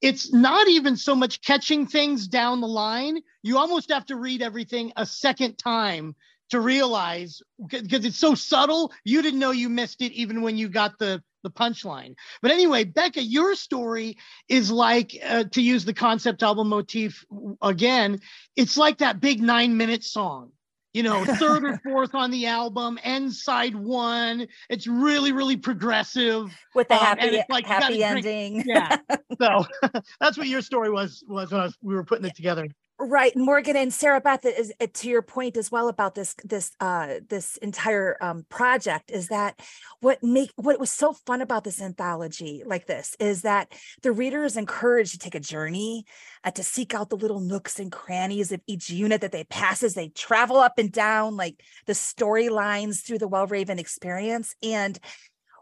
[0.05, 3.21] it's not even so much catching things down the line.
[3.43, 6.15] You almost have to read everything a second time
[6.51, 10.69] to realize because it's so subtle, you didn't know you missed it even when you
[10.69, 12.17] got the the punchline.
[12.43, 17.25] But anyway, Becca, your story is like uh, to use the concept album motif
[17.63, 18.21] again.
[18.57, 20.53] It's like that big nine minute song
[20.95, 24.47] you know, third or fourth on the album, end side one.
[24.71, 28.63] It's really, really progressive with the happy, um, like happy ending.
[28.65, 28.97] Yeah.
[29.39, 29.67] so
[30.21, 32.69] that's what your story was was when was, we were putting it together.
[32.97, 37.57] Right, Morgan and Sarabeth is to your point as well about this this uh this
[37.57, 39.59] entire um project is that
[40.01, 43.73] what make what was so fun about this anthology like this is that
[44.03, 46.05] the reader is encouraged to take a journey
[46.45, 49.83] uh, to seek out the little nooks and crannies of each unit that they pass
[49.83, 54.55] as they travel up and down like the storylines through the Wellraven experience.
[54.63, 54.99] And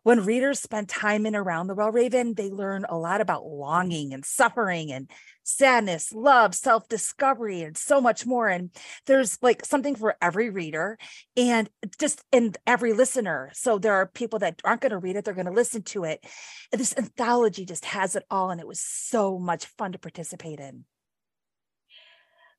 [0.03, 4.25] when readers spend time in around the Wellraven, they learn a lot about longing and
[4.25, 5.09] suffering and
[5.45, 8.49] sadness, love, self discovery, and so much more.
[8.49, 8.71] And
[9.07, 10.99] there's like something for every reader
[11.37, 13.51] and just in every listener.
[13.55, 16.05] So there are people that aren't going to read it, they're going to listen to
[16.05, 16.25] it.
[16.73, 18.51] And this anthology just has it all.
[18.51, 20.85] And it was so much fun to participate in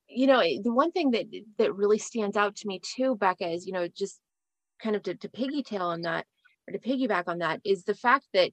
[0.09, 1.25] you know eh, the one thing that
[1.57, 4.19] that really stands out to me too becca is you know just
[4.81, 6.25] kind of to, to piggytail on that
[6.67, 8.51] or to piggyback on that is the fact that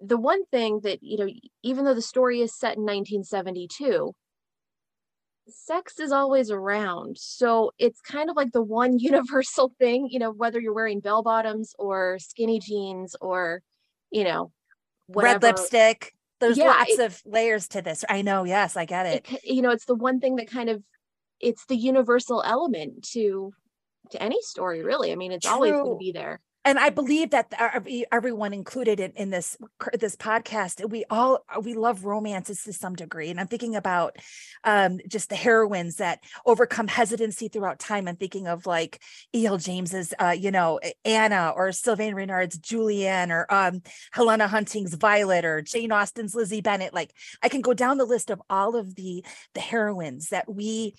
[0.00, 1.28] the one thing that you know
[1.62, 4.12] even though the story is set in 1972
[5.48, 10.30] sex is always around so it's kind of like the one universal thing you know
[10.30, 13.62] whether you're wearing bell bottoms or skinny jeans or
[14.10, 14.52] you know
[15.06, 15.34] whatever.
[15.34, 19.06] red lipstick there's yeah, lots it, of layers to this i know yes i get
[19.06, 19.32] it.
[19.32, 20.82] it you know it's the one thing that kind of
[21.40, 23.52] it's the universal element to
[24.10, 25.54] to any story really i mean it's True.
[25.54, 27.54] always going to be there and I believe that
[28.10, 29.56] everyone included in, in this
[29.94, 33.30] this podcast, we all we love romances to some degree.
[33.30, 34.16] And I'm thinking about
[34.64, 38.08] um, just the heroines that overcome hesitancy throughout time.
[38.08, 39.00] I'm thinking of like
[39.32, 39.58] E.L.
[39.58, 45.62] James's, uh, you know, Anna, or Sylvain Reynard's Julianne, or um, Helena Hunting's Violet, or
[45.62, 46.92] Jane Austen's Lizzie Bennet.
[46.92, 47.14] Like
[47.44, 50.96] I can go down the list of all of the the heroines that we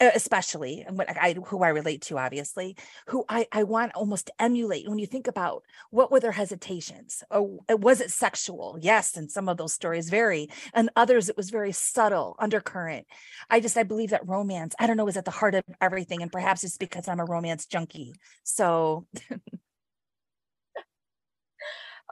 [0.00, 2.76] especially and what I who I relate to obviously
[3.08, 7.22] who I I want almost to emulate when you think about what were their hesitations
[7.30, 8.78] oh was it sexual?
[8.80, 13.06] Yes and some of those stories vary and others it was very subtle undercurrent.
[13.50, 16.22] I just I believe that romance I don't know is at the heart of everything
[16.22, 19.06] and perhaps it's because I'm a romance junkie so.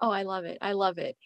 [0.01, 1.17] Oh I love it I love it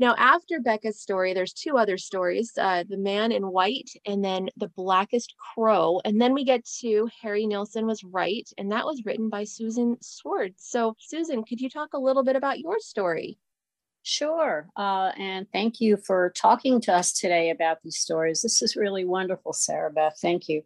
[0.00, 4.48] now, after Becca's story, there's two other stories uh, The Man in White and then
[4.56, 6.00] The Blackest Crow.
[6.06, 9.98] And then we get to Harry Nilsson Was Right, and that was written by Susan
[10.00, 10.54] Sword.
[10.56, 13.36] So, Susan, could you talk a little bit about your story?
[14.02, 14.70] Sure.
[14.74, 18.40] Uh, and thank you for talking to us today about these stories.
[18.40, 20.18] This is really wonderful, Sarabeth.
[20.18, 20.62] Thank you.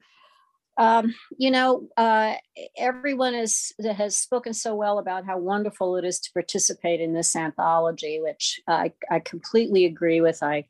[0.77, 2.35] Um, you know, uh,
[2.77, 7.37] everyone is, has spoken so well about how wonderful it is to participate in this
[7.37, 10.43] anthology, which I, I completely agree with.
[10.43, 10.67] I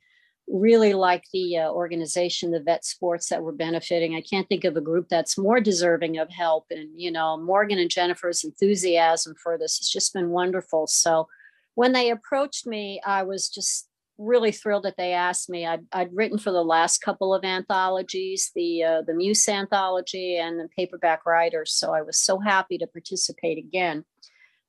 [0.47, 4.15] really like the uh, organization, the VETSports that we're benefiting.
[4.15, 6.67] I can't think of a group that's more deserving of help.
[6.71, 10.87] And, you know, Morgan and Jennifer's enthusiasm for this has just been wonderful.
[10.87, 11.29] So
[11.77, 13.89] when they approached me, I was just
[14.19, 15.67] really thrilled that they asked me.
[15.67, 20.59] I'd, I'd written for the last couple of anthologies, the uh, the Muse anthology and
[20.59, 24.05] the Paperback Writers, so I was so happy to participate again.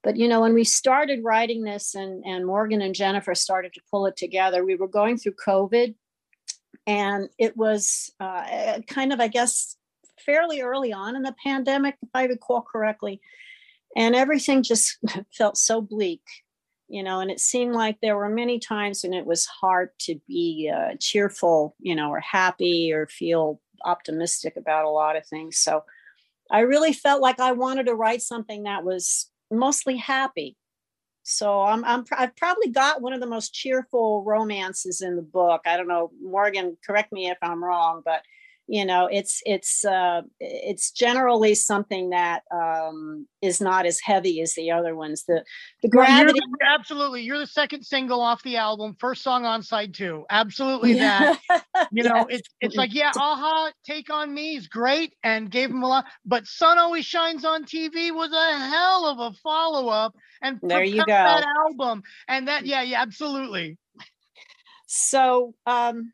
[0.04, 3.82] But you know, when we started writing this and, and Morgan and Jennifer started to
[3.89, 5.96] pull it together, we were going through COVID
[6.88, 9.76] and it was uh, kind of, I guess,
[10.24, 13.22] fairly early on in the pandemic, if I recall correctly.
[13.96, 14.98] And everything just
[15.34, 16.22] felt so bleak,
[16.88, 20.20] you know, and it seemed like there were many times when it was hard to
[20.28, 25.58] be uh, cheerful, you know, or happy or feel optimistic about a lot of things.
[25.58, 25.84] So
[26.52, 30.58] I really felt like I wanted to write something that was mostly happy.
[31.24, 35.62] So I'm, I'm I've probably got one of the most cheerful romances in the book.
[35.66, 38.22] I don't know, Morgan, correct me if I'm wrong, but
[38.68, 44.53] you know it's it's uh it's generally something that um is not as heavy as
[44.55, 45.24] the other ones.
[45.28, 45.43] The
[45.84, 49.93] the gravity you're absolutely you're the second single off the album first song on side
[49.93, 51.39] two absolutely that.
[51.91, 52.39] You know yes.
[52.39, 56.05] it's it's like yeah aha take on me is great and gave him a lot
[56.26, 60.99] but sun always shines on tv was a hell of a follow-up and there you
[60.99, 61.05] go.
[61.05, 63.78] that album and that yeah yeah absolutely.
[64.88, 66.13] So um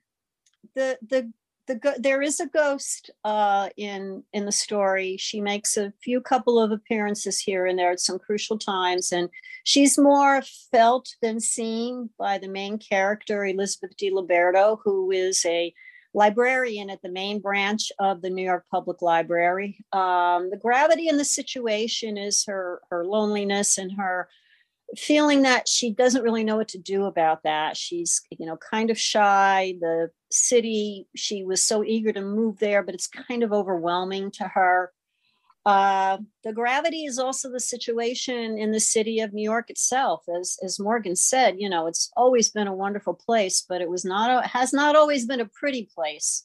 [0.75, 1.31] the the
[1.67, 5.17] the there is a ghost uh, in in the story.
[5.17, 9.29] She makes a few couple of appearances here and there at some crucial times, and
[9.63, 10.41] she's more
[10.71, 15.73] felt than seen by the main character Elizabeth DiLiberto, who is a
[16.13, 19.85] librarian at the main branch of the New York Public Library.
[19.93, 24.27] Um, the gravity in the situation is her her loneliness and her
[24.97, 27.77] feeling that she doesn't really know what to do about that.
[27.77, 29.75] She's, you know, kind of shy.
[29.79, 34.45] The city, she was so eager to move there, but it's kind of overwhelming to
[34.45, 34.91] her.
[35.65, 40.23] Uh, the gravity is also the situation in the city of New York itself.
[40.39, 44.03] As, as Morgan said, you know, it's always been a wonderful place, but it was
[44.03, 46.43] not, has not always been a pretty place.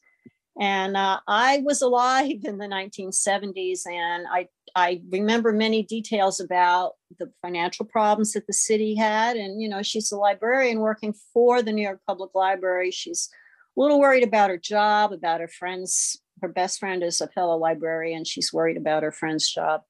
[0.59, 6.93] And uh, I was alive in the 1970s, and I I remember many details about
[7.19, 9.37] the financial problems that the city had.
[9.37, 12.91] And you know, she's a librarian working for the New York Public Library.
[12.91, 13.29] She's
[13.77, 16.21] a little worried about her job, about her friends.
[16.43, 18.25] Her best friend is a fellow librarian.
[18.25, 19.83] She's worried about her friend's job.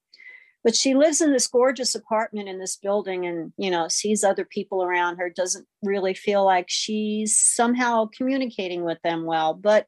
[0.63, 4.43] But she lives in this gorgeous apartment in this building and, you know, sees other
[4.43, 9.53] people around her, doesn't really feel like she's somehow communicating with them well.
[9.53, 9.85] But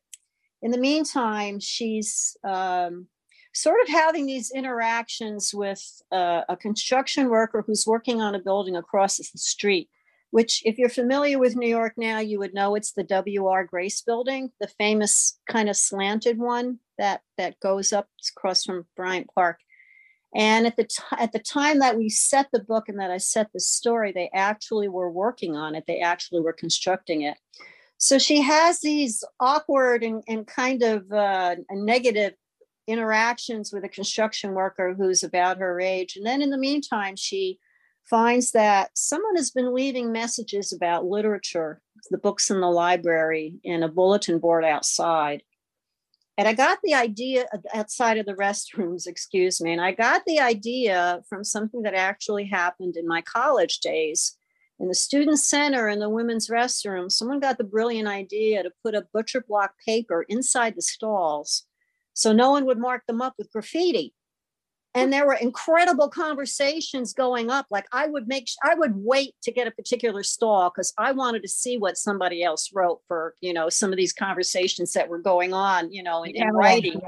[0.61, 3.07] in the meantime, she's um,
[3.61, 5.81] sort of having these interactions with
[6.11, 9.89] uh, a construction worker who's working on a building across the street.
[10.31, 13.63] Which, if you're familiar with New York now, you would know it's the W.R.
[13.63, 18.07] Grace building, the famous kind of slanted one that that goes up
[18.37, 19.57] across from Bryant Park.
[20.35, 23.17] And at the t- at the time that we set the book and that I
[23.17, 25.85] set the story, they actually were working on it.
[25.87, 27.37] They actually were constructing it.
[27.97, 32.33] So she has these awkward and, and kind of uh, negative
[32.89, 36.15] interactions with a construction worker who's about her age.
[36.15, 37.59] And then in the meantime, she
[38.09, 43.83] finds that someone has been leaving messages about literature, the books in the library, in
[43.83, 45.43] a bulletin board outside.
[46.37, 50.39] And I got the idea outside of the restrooms, excuse me, and I got the
[50.39, 54.37] idea from something that actually happened in my college days
[54.79, 58.95] in the student center in the women's restroom, someone got the brilliant idea to put
[58.95, 61.65] a butcher block paper inside the stalls
[62.13, 64.13] so no one would mark them up with graffiti.
[64.95, 67.67] And there were incredible conversations going up.
[67.69, 71.43] Like I would make, I would wait to get a particular stall because I wanted
[71.43, 75.19] to see what somebody else wrote for, you know, some of these conversations that were
[75.19, 76.99] going on, you know, in, in writing.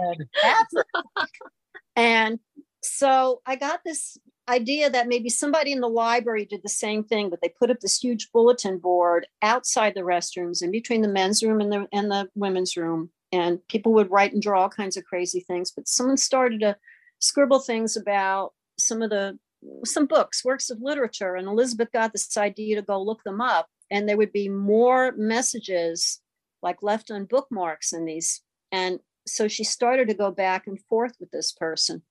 [1.96, 2.40] and
[2.84, 7.30] so I got this idea that maybe somebody in the library did the same thing,
[7.30, 11.42] but they put up this huge bulletin board outside the restrooms in between the men's
[11.42, 13.10] room and the and the women's room.
[13.32, 15.72] And people would write and draw all kinds of crazy things.
[15.72, 16.76] But someone started to
[17.20, 19.38] scribble things about some of the
[19.86, 21.36] some books, works of literature.
[21.36, 23.68] And Elizabeth got this idea to go look them up.
[23.92, 26.20] And there would be more messages
[26.62, 28.42] like left on bookmarks in these.
[28.72, 32.02] And so she started to go back and forth with this person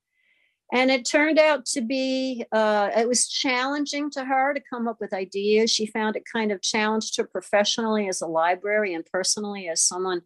[0.73, 4.99] and it turned out to be uh, it was challenging to her to come up
[5.01, 9.69] with ideas she found it kind of challenged her professionally as a library and personally
[9.69, 10.23] as someone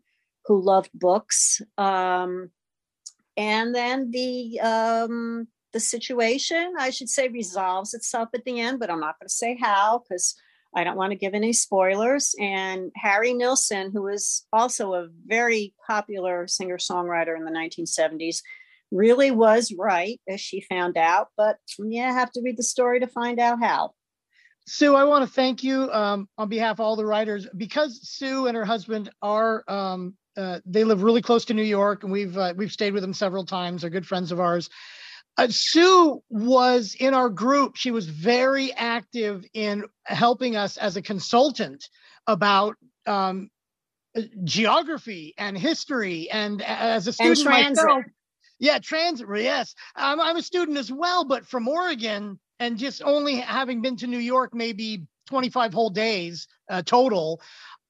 [0.47, 2.51] who loved books um,
[3.37, 8.91] and then the um, the situation i should say resolves itself at the end but
[8.91, 10.35] i'm not going to say how because
[10.77, 15.75] i don't want to give any spoilers and harry nilsson who was also a very
[15.87, 18.39] popular singer songwriter in the 1970s
[18.95, 21.29] really was right, as she found out.
[21.37, 23.93] But yeah, I have to read the story to find out how.
[24.67, 28.47] Sue, I want to thank you um, on behalf of all the writers because Sue
[28.47, 32.37] and her husband are um, uh, they live really close to New York, and we've
[32.37, 33.81] uh, we've stayed with them several times.
[33.81, 34.71] They're good friends of ours.
[35.37, 37.77] Uh, Sue was in our group.
[37.77, 41.89] She was very active in helping us as a consultant
[42.27, 42.77] about
[43.07, 43.51] um,
[44.17, 46.31] uh, geography and history.
[46.31, 48.05] And as a student myself,
[48.61, 49.27] yeah, transit.
[49.37, 53.97] Yes, I'm, I'm a student as well, but from Oregon, and just only having been
[53.97, 57.41] to New York maybe 25 whole days uh, total,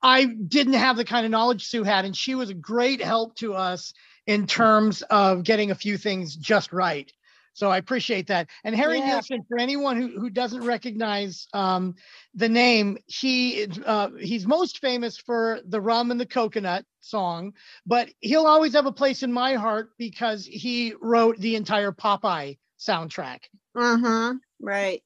[0.04, 3.36] I didn't have the kind of knowledge Sue had, and she was a great help
[3.36, 3.94] to us
[4.26, 7.10] in terms of getting a few things just right.
[7.54, 8.50] So I appreciate that.
[8.64, 9.06] And Harry Yeah.
[9.06, 11.94] Nilsson, for anyone who, who doesn't recognize um,
[12.34, 17.54] the name, he uh, he's most famous for the rum and the coconut song,
[17.86, 22.58] but he'll always have a place in my heart because he wrote the entire Popeye
[22.78, 23.44] soundtrack.
[23.76, 24.36] Mm-hmm.
[24.60, 25.02] Right.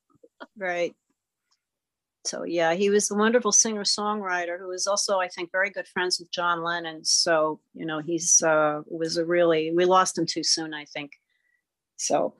[0.56, 0.94] Right.
[2.28, 5.88] So yeah, he was a wonderful singer songwriter who was also, I think, very good
[5.88, 7.04] friends with John Lennon.
[7.04, 11.12] So you know, he's uh, was a really we lost him too soon, I think.
[11.96, 12.34] So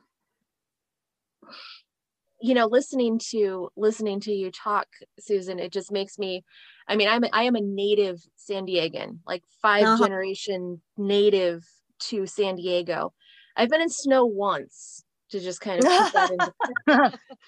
[2.41, 4.86] you know listening to listening to you talk
[5.18, 6.45] susan it just makes me
[6.86, 10.05] i mean i'm i am a native san diegan like 5 Uh-huh.
[10.05, 11.66] generation native
[11.99, 13.12] to san diego
[13.57, 16.53] i've been in snow once to just kind of put that into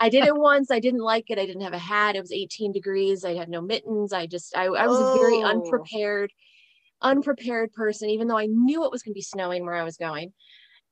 [0.01, 2.33] i did it once i didn't like it i didn't have a hat it was
[2.33, 5.43] 18 degrees i had no mittens i just i, I was a very Oh.
[5.43, 6.33] unprepared
[7.03, 9.97] unprepared person even though i knew it was going to be snowing where i was
[9.97, 10.33] going.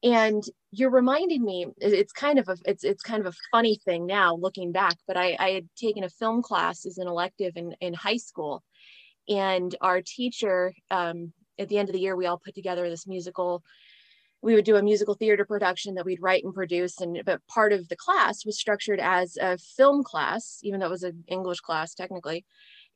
[0.04, 4.06] And you're reminding me it's kind of a it's it's kind of a funny thing
[4.06, 7.74] now looking back but i i had taken a film class as an elective in
[7.80, 8.62] in high school.
[9.28, 13.06] And our teacher um at the end of the year we all put together this
[13.08, 13.62] musical
[14.42, 17.72] we would do a musical theater production that we'd write and produce and but part
[17.72, 21.60] of the class was structured as a film class even though it was an english
[21.60, 22.44] class technically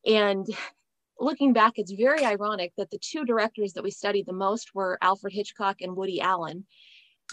[0.07, 0.47] and
[1.21, 4.99] looking back it's very ironic that the two directors that we studied the most were
[5.03, 6.65] alfred hitchcock and woody allen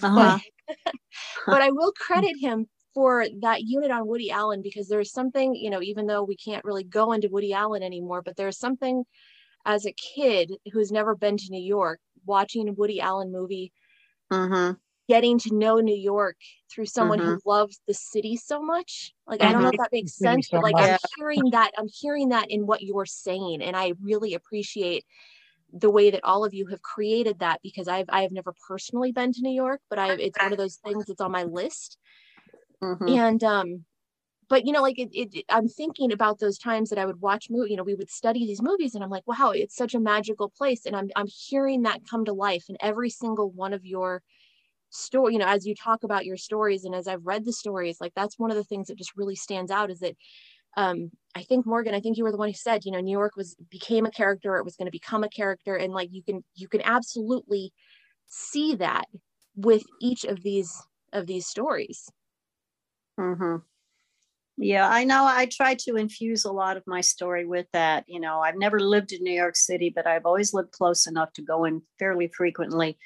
[0.02, 0.40] uh-huh.
[0.68, 0.94] but,
[1.46, 5.70] but I will credit him for that unit on Woody Allen because there's something, you
[5.70, 9.04] know, even though we can't really go into Woody Allen anymore, but there's something
[9.66, 13.72] as a kid who's never been to New York, watching a Woody Allen movie,
[14.32, 14.74] Mm-hmm.
[15.08, 16.38] getting to know New York
[16.72, 19.12] through someone who loves the city so much.
[19.26, 20.92] Like, I don't know if that makes sense, so but like, much.
[20.92, 23.64] I'm hearing that, I'm hearing that in what you're saying.
[23.64, 25.04] And I really appreciate
[25.74, 29.12] the way that all of you have created that because I've I have never personally
[29.12, 31.98] been to New York, but I it's one of those things that's on my list.
[32.82, 33.08] Mm-hmm.
[33.08, 33.86] And um,
[34.50, 37.48] but you know, like it, it I'm thinking about those times that I would watch
[37.50, 40.00] movie, you know, we would study these movies and I'm like, wow, it's such a
[40.00, 40.86] magical place.
[40.86, 44.24] And I'm I'm hearing that come to life in every single one of your
[44.92, 48.02] story, you know, as you talk about your stories and as I've read the stories,
[48.02, 50.16] like that's one of the things that just really stands out is that
[50.78, 53.12] um i think morgan i think you were the one who said you know new
[53.12, 56.24] york was became a character it was going to become a character and like you
[56.24, 57.74] can you can absolutely
[58.28, 59.06] see that
[59.56, 62.12] with each of these of these stories
[63.20, 63.69] Mm-hmm.
[64.62, 65.26] Yeah, I know.
[65.26, 68.04] I try to infuse a lot of my story with that.
[68.08, 71.32] You know, I've never lived in New York City, but I've always lived close enough
[71.34, 72.98] to go in fairly frequently,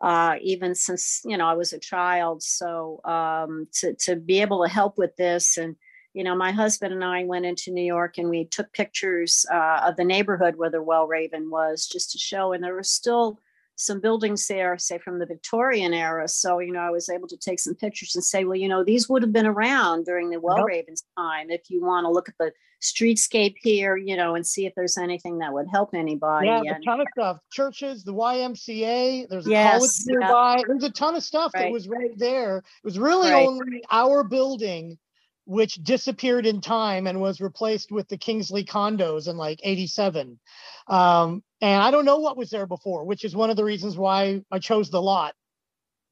[0.00, 2.42] uh, even since you know I was a child.
[2.42, 5.76] So um, to to be able to help with this, and
[6.14, 9.82] you know, my husband and I went into New York and we took pictures uh,
[9.84, 12.54] of the neighborhood where the Wellraven was, just to show.
[12.54, 13.38] And there were still
[13.76, 16.28] some buildings there, say from the Victorian era.
[16.28, 18.84] So, you know, I was able to take some pictures and say, well, you know,
[18.84, 21.50] these would have been around during the Wellraven's time.
[21.50, 22.52] If you want to look at the
[22.82, 26.48] streetscape here, you know, and see if there's anything that would help anybody.
[26.48, 27.38] Yeah, and, a ton of stuff.
[27.52, 30.14] Churches, the YMCA, there's a Yes, college yeah.
[30.18, 30.64] nearby.
[30.66, 32.58] There's a ton of stuff that was right there.
[32.58, 33.46] It was really Right.
[33.46, 34.98] only our building
[35.44, 40.38] which disappeared in time and was replaced with the Kingsley condos in like 87.
[40.86, 43.96] Um, and I don't know what was there before, which is one of the reasons
[43.96, 45.34] why I chose the lot.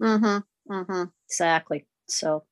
[0.02, 1.86] mm-hmm, mm-hmm, exactly.
[2.08, 2.44] So,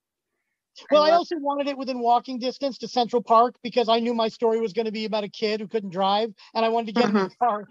[0.91, 4.13] Well, I love- also wanted it within walking distance to Central Park because I knew
[4.15, 6.95] my story was going to be about a kid who couldn't drive and I wanted
[6.95, 7.71] to get him to the park.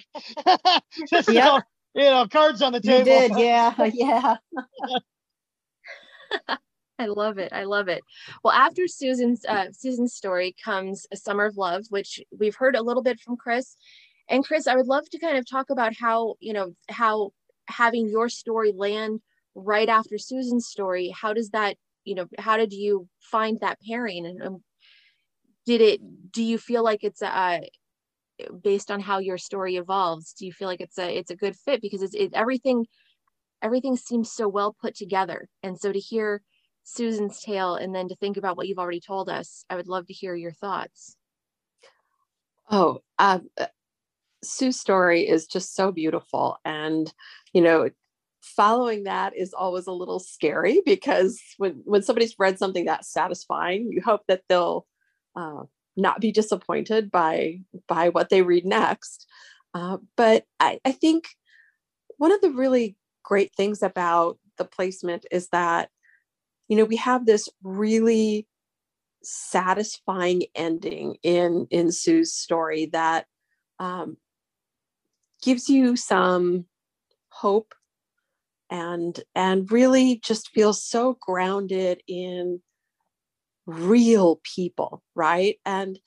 [1.24, 1.64] so, Yep.
[1.96, 3.06] you know, cards on the you table.
[3.06, 3.32] did.
[3.38, 3.74] Yeah.
[3.94, 4.36] Yeah.
[7.00, 7.54] I love it.
[7.54, 8.02] I love it.
[8.44, 12.82] Well, after Susan's uh, Susan's story comes a summer of love, which we've heard a
[12.82, 13.76] little bit from Chris.
[14.30, 17.32] And Chris, I would love to kind of talk about how you know how
[17.68, 19.22] having your story land
[19.56, 21.14] right after Susan's story.
[21.16, 24.64] How does that you know how did you find that pairing and um,
[25.66, 26.00] did it
[26.32, 27.60] do you feel like it's uh
[28.64, 31.56] based on how your story evolves do you feel like it's a it's a good
[31.56, 32.86] fit because it's it, everything
[33.62, 36.42] everything seems so well put together and so to hear
[36.90, 40.08] Susan's tale and then to think about what you've already told us, I would love
[40.08, 41.18] to hear your thoughts.
[42.72, 43.40] Oh, uh,
[44.58, 46.58] Sue's story is just so beautiful.
[46.66, 47.14] And,
[47.54, 47.90] you know,
[48.42, 53.92] following that is always a little scary because when when somebody's read something that satisfying,
[53.92, 54.86] you hope that they'll
[55.36, 55.64] uh,
[55.96, 59.28] not be disappointed by by what they read next.
[59.74, 61.28] Uh, but I, I think
[62.18, 65.90] one of the really great things about the placement is that
[66.68, 68.48] you know we have this really
[69.24, 73.26] satisfying ending in in Sue's story that
[73.80, 74.18] um,
[75.48, 76.66] gives you some
[77.30, 77.74] hope
[78.70, 82.62] and and really just feels so grounded in
[83.66, 85.56] real people right?
[85.66, 85.98] And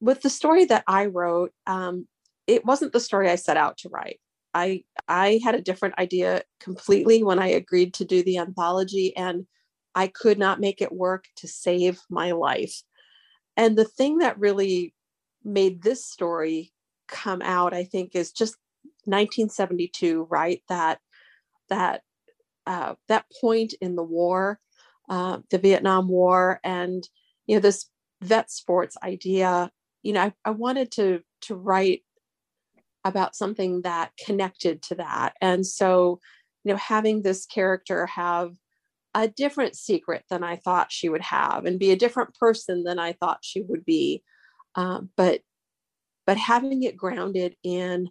[0.00, 2.08] with the story that i wrote um,
[2.48, 4.18] it wasn't the story i set out to write.
[4.52, 9.46] I i had a different idea completely when i agreed to do the anthology and
[9.94, 12.82] i could not make it work to save my life.
[13.56, 14.92] And the thing that really
[15.44, 16.72] made this story
[17.10, 18.56] come out i think is just
[19.04, 20.62] 1972 right?
[20.68, 21.00] That
[21.68, 22.02] that
[22.66, 24.60] uh, that point in the war
[25.08, 27.08] uh, the vietnam war and
[27.46, 27.86] you know this
[28.24, 29.70] VETSports idea.
[30.02, 32.02] You know I, I wanted to to write
[33.04, 35.34] about something that connected to that.
[35.40, 36.20] And so
[36.64, 38.52] you know having this character have
[39.12, 42.96] a different secret than i thought she would have and be a different person than
[42.96, 44.22] i thought she would be.
[44.76, 45.40] Um, but
[46.26, 48.08] but having it grounded in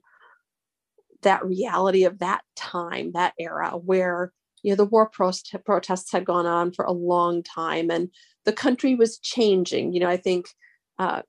[1.21, 4.31] that reality of that time, that era where
[4.63, 8.09] you know the war protests had gone on for a long time and
[8.45, 9.93] the country was changing.
[9.93, 10.47] You know, I think
[10.97, 11.21] uh,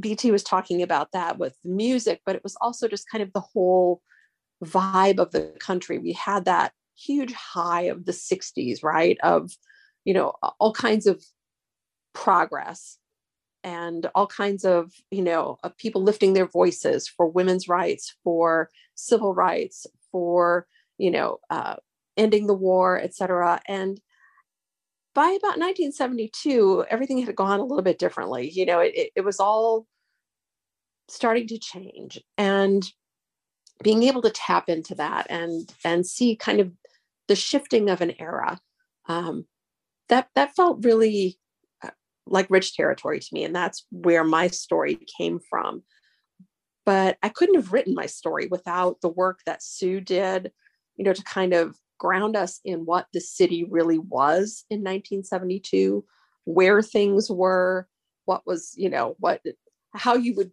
[0.00, 3.40] BT was talking about that with music, but it was also just kind of the
[3.40, 4.00] whole
[4.64, 5.98] vibe of the country.
[5.98, 9.18] We had that huge high of the 60s, right?
[9.22, 9.52] Of,
[10.04, 11.22] you know, all kinds of
[12.14, 12.98] progress
[13.66, 18.70] and all kinds of you know of people lifting their voices for women's rights for
[18.94, 21.76] civil rights for you know uh,
[22.16, 24.00] ending the war etc and
[25.14, 28.50] by about 1972 everything had gone a little bit differently.
[28.50, 29.86] You know it, it was all
[31.08, 32.20] starting to change.
[32.36, 32.84] And
[33.82, 36.72] being able to tap into that and and see kind of
[37.28, 38.58] the shifting of an era
[39.08, 39.46] um,
[40.08, 41.38] that that felt really
[42.26, 43.44] like rich territory to me.
[43.44, 45.82] And that's where my story came from.
[46.84, 50.52] But I couldn't have written my story without the work that Sue did,
[50.96, 56.04] you know, to kind of ground us in what the city really was in 1972,
[56.44, 57.88] where things were,
[58.24, 59.40] what was, you know, what,
[59.94, 60.52] how you would,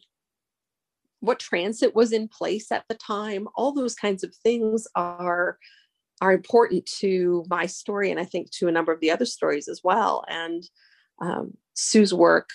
[1.19, 3.47] what transit was in place at the time.
[3.55, 5.57] All those kinds of things are
[6.21, 9.67] are important to my story and I think to a number of the other stories
[9.67, 10.23] as well.
[10.29, 10.63] And
[11.19, 12.49] um, Sue's work,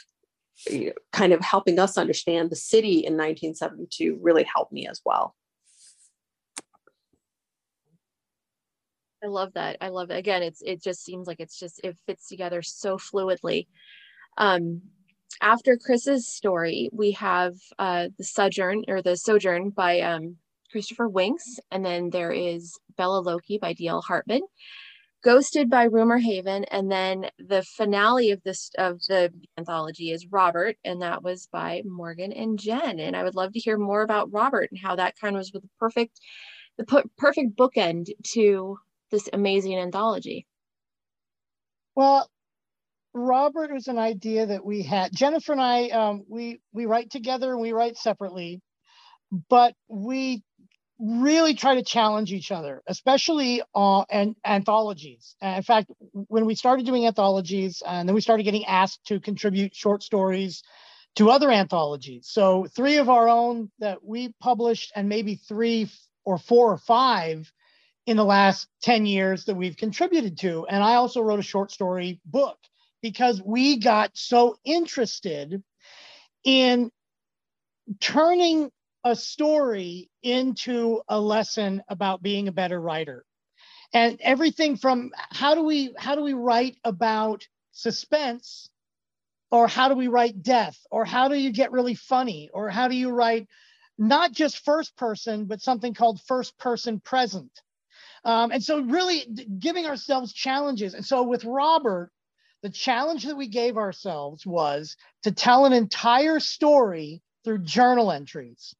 [1.12, 5.34] kind of helping us understand the city in 1972, really helped me as well.
[9.22, 9.78] I love that.
[9.80, 10.16] I love it.
[10.16, 13.66] Again, it's it just seems like it's just it fits together so fluidly.
[14.36, 14.82] Um,
[15.40, 20.36] after Chris's story, we have uh, the Sojourn or the Sojourn by um,
[20.70, 24.02] Christopher Winks, and then there is Bella Loki by D.L.
[24.02, 24.42] Hartman,
[25.25, 30.77] Ghosted by Rumor Haven, and then the finale of this of the anthology is Robert,
[30.85, 33.01] and that was by Morgan and Jen.
[33.01, 35.51] And I would love to hear more about Robert and how that kind of was
[35.51, 36.21] the perfect,
[36.77, 38.79] the perfect bookend to
[39.11, 40.47] this amazing anthology.
[41.97, 42.31] Well,
[43.12, 45.12] Robert was an idea that we had.
[45.12, 48.61] Jennifer and I, um, we we write together and we write separately,
[49.49, 50.45] but we
[50.99, 55.36] really try to challenge each other, especially uh, and anthologies.
[55.42, 59.20] Uh, in fact, when we started doing anthologies, and then we started getting asked to
[59.20, 60.62] contribute short stories
[61.16, 62.28] to other anthologies.
[62.28, 65.88] So three of our own that we published, and maybe three
[66.24, 67.51] or four or five
[68.07, 70.66] in the last 10 years that we've contributed to.
[70.66, 72.59] And I also wrote a short story book
[73.03, 75.62] because we got so interested
[76.44, 76.90] in
[78.01, 78.70] turning
[79.09, 83.24] a story into a lesson about being a better writer.
[83.94, 88.68] And everything from how do we how do we write about suspense
[89.50, 92.88] or how do we write death or how do you get really funny or how
[92.88, 93.48] do you write
[93.96, 97.50] not just first person but something called first person present?
[98.24, 99.26] Um, and so really
[99.59, 100.92] giving ourselves challenges.
[100.92, 102.11] And so with robert
[102.61, 108.74] the challenge that we gave ourselves was to tell an entire story through journal entries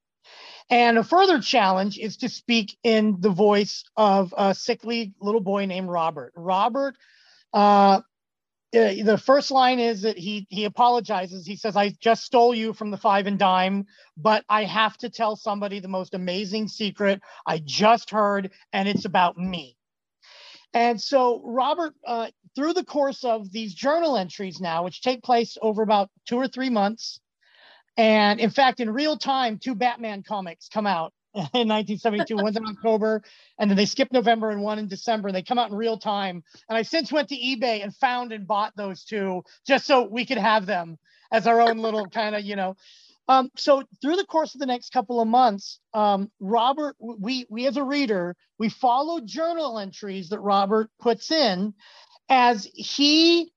[0.71, 5.67] and a further challenge is to speak in the voice of a sickly little boy
[5.67, 6.33] named Robert.
[6.37, 6.97] Robert
[7.53, 8.01] uh,
[8.73, 11.47] the first line is that he he apologizes.
[11.47, 15.09] He says, "I just stole you from the five and dime, but I have to
[15.09, 19.77] tell somebody the most amazing secret I just heard, and it's about me."
[20.75, 25.57] And so Robert, uh, through the course of these journal entries now, which take place
[25.63, 27.21] over about two or three months,
[27.99, 32.37] and in fact, in real time, two Batman comics come out in 1972.
[32.37, 33.23] One's in October,
[33.59, 35.29] and then they skip November and one in December.
[35.29, 36.45] And they come out in real time.
[36.69, 40.25] And I since went to eBay and found and bought those two just so we
[40.25, 40.97] could have them
[41.33, 42.77] as our own little kind of, you know.
[43.27, 47.67] Um, so through the course of the next couple of months, um, Robert, we we
[47.67, 51.75] as a reader, we follow journal entries that Robert puts in
[52.29, 53.51] as he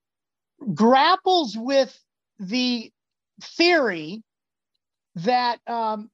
[0.74, 1.96] grapples with
[2.40, 2.90] the
[3.40, 4.22] theory
[5.16, 6.10] that um,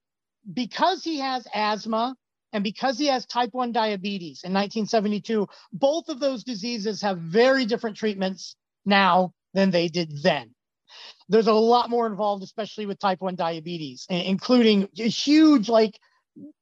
[0.53, 2.17] because he has asthma
[2.53, 7.67] and because he has type 1 diabetes in 1972, both of those diseases have very
[7.67, 10.55] different treatments now than they did then.
[11.29, 15.99] There's a lot more involved, especially with type 1 diabetes, including a huge like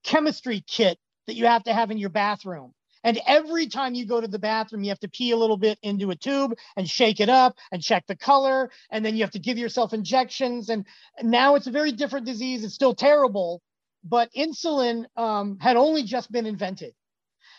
[0.03, 2.73] chemistry kit that you have to have in your bathroom.
[3.05, 5.79] And every time you go to the bathroom, you have to pee a little bit
[5.83, 8.71] into a tube and shake it up and check the color.
[8.91, 10.69] And then you have to give yourself injections.
[10.69, 10.87] And
[11.23, 12.65] now it's a very different disease.
[12.65, 13.63] It's still terrible,
[14.05, 16.95] but insulin um, had only just been invented.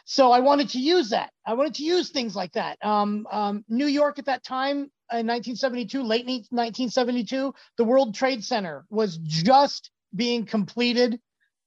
[0.09, 1.31] So I wanted to use that.
[1.45, 2.77] I wanted to use things like that.
[2.83, 8.85] Um, um, New York at that time in 1972, late 1972, the World Trade Center
[8.89, 11.19] was just being completed.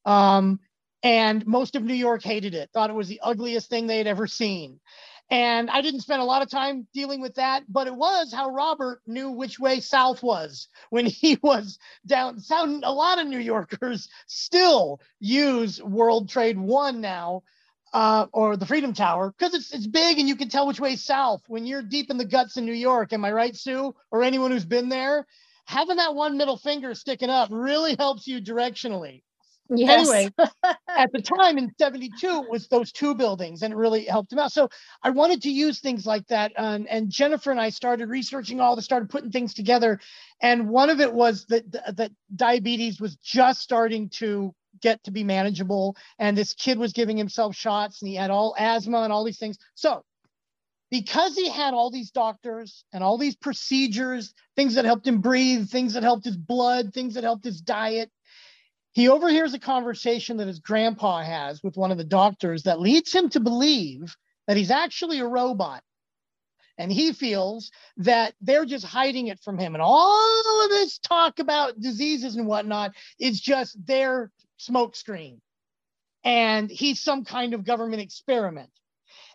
[0.07, 0.61] Um,
[1.03, 4.07] and most of New York hated it, thought it was the ugliest thing they had
[4.07, 4.81] ever seen.
[5.31, 8.51] And I didn't spend a lot of time dealing with that, but it was how
[8.51, 12.41] Robert knew which way south was when he was down.
[12.41, 17.45] Sound a lot of New Yorkers still use World Trade One now,
[17.93, 20.97] uh, or the Freedom Tower, because it's it's big and you can tell which way
[20.97, 23.13] south when you're deep in the guts in New York.
[23.13, 23.95] Am I right, Sue?
[24.11, 25.27] Or anyone who's been there?
[25.67, 29.23] Having that one middle finger sticking up really helps you directionally.
[29.75, 30.09] Yes.
[30.09, 30.31] Anyway,
[30.89, 34.39] at the time in 72 it was those two buildings and it really helped him
[34.39, 34.53] out.
[34.53, 34.69] So
[35.03, 36.53] I wanted to use things like that.
[36.57, 40.01] Um, and Jennifer and I started researching all this, started putting things together.
[40.43, 45.25] And one of it was that, that diabetes was just starting to get to be
[45.25, 45.97] manageable.
[46.19, 49.39] And this kid was giving himself shots and he had all asthma and all these
[49.39, 49.59] things.
[49.75, 50.03] So
[50.91, 55.69] because he had all these doctors and all these procedures, things that helped him breathe,
[55.69, 58.11] things that helped his blood, things that helped his diet,
[58.93, 63.13] he overhears a conversation that his grandpa has with one of the doctors that leads
[63.13, 64.17] him to believe
[64.47, 65.83] that he's actually a robot.
[66.77, 69.75] And he feels that they're just hiding it from him.
[69.75, 75.41] And all of this talk about diseases and whatnot is just their smokescreen.
[76.25, 78.71] And he's some kind of government experiment.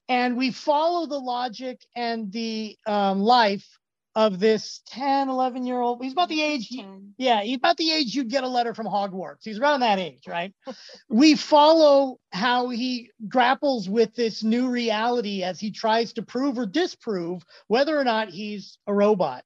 [0.10, 3.68] And we follow the logic and the um, life
[4.16, 6.01] of this 10, 11 year old.
[6.01, 6.74] He's about the age,
[7.18, 9.43] yeah, he's about the age you'd get a letter from Hogwarts.
[9.43, 10.53] He's around that age, right?
[11.09, 16.66] we follow how he grapples with this new reality as he tries to prove or
[16.66, 19.43] disprove whether or not he's a robot.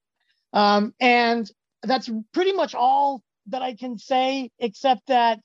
[0.54, 1.50] Um, and
[1.82, 5.40] that's pretty much all that I can say, except that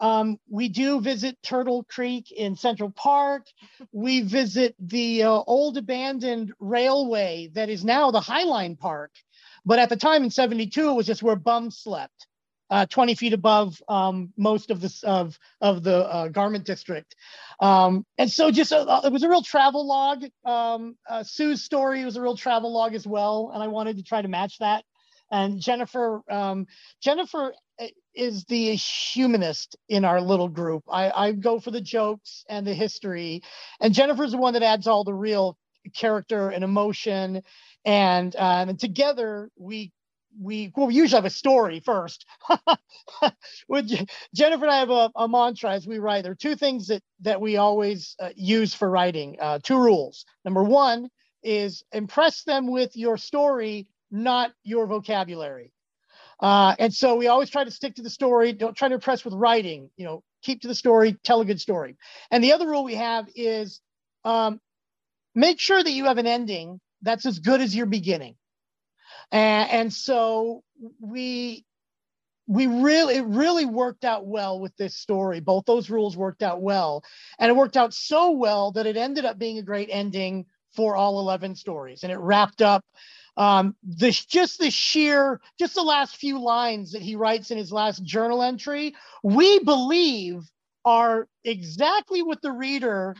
[0.00, 3.46] um, we do visit Turtle Creek in Central Park.
[3.92, 9.12] We visit the uh, old abandoned railway that is now the Highline Park.
[9.66, 12.26] But at the time in 72, it was just where bums slept,
[12.70, 17.14] uh, 20 feet above um, most of the, of, of the uh, garment district.
[17.60, 20.24] Um, and so just uh, it was a real travel log.
[20.46, 23.50] Um, uh, Sue's story was a real travel log as well.
[23.52, 24.84] And I wanted to try to match that.
[25.30, 26.66] And Jennifer, um,
[27.02, 27.54] Jennifer
[28.14, 30.84] is the humanist in our little group.
[30.90, 33.42] I, I go for the jokes and the history,
[33.80, 35.56] and Jennifer's the one that adds all the real
[35.94, 37.42] character and emotion,
[37.84, 39.92] and um, and together we
[40.40, 42.26] we well we usually have a story first.
[43.68, 43.90] With
[44.34, 46.22] Jennifer and I have a, a, mantra as we write.
[46.22, 49.36] There are two things that that we always uh, use for writing.
[49.40, 50.24] Uh, two rules.
[50.44, 51.08] Number one
[51.42, 55.72] is impress them with your story, not your vocabulary.
[56.40, 58.52] Uh, and so we always try to stick to the story.
[58.52, 59.90] Don't try to impress with writing.
[59.96, 61.96] You know, keep to the story, tell a good story.
[62.30, 63.80] And the other rule we have is
[64.24, 64.60] um,
[65.34, 68.36] make sure that you have an ending that's as good as your beginning.
[69.32, 70.62] And, and so
[71.00, 71.64] we
[72.46, 76.60] we really it really worked out well with this story both those rules worked out
[76.60, 77.04] well
[77.38, 80.96] and it worked out so well that it ended up being a great ending for
[80.96, 82.84] all 11 stories and it wrapped up
[83.40, 88.04] um, just the sheer, just the last few lines that he writes in his last
[88.04, 90.42] journal entry, we believe
[90.84, 93.16] are exactly what the reader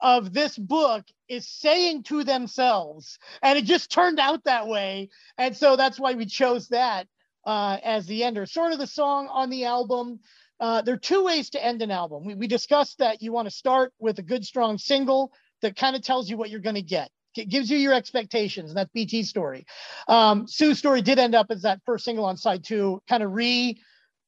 [0.00, 3.18] of this book is saying to themselves.
[3.42, 5.08] And it just turned out that way.
[5.38, 7.08] And so that's why we chose that
[7.44, 8.46] uh, as the ender.
[8.46, 10.20] Sort of the song on the album.
[10.60, 12.24] Uh, there are two ways to end an album.
[12.24, 15.96] We, we discussed that you want to start with a good, strong single that kind
[15.96, 17.10] of tells you what you're going to get.
[17.36, 19.66] It gives you your expectations, and that's BT's story.
[20.08, 23.32] Um, Sue's story did end up as that first single on side two, kind of
[23.32, 23.78] re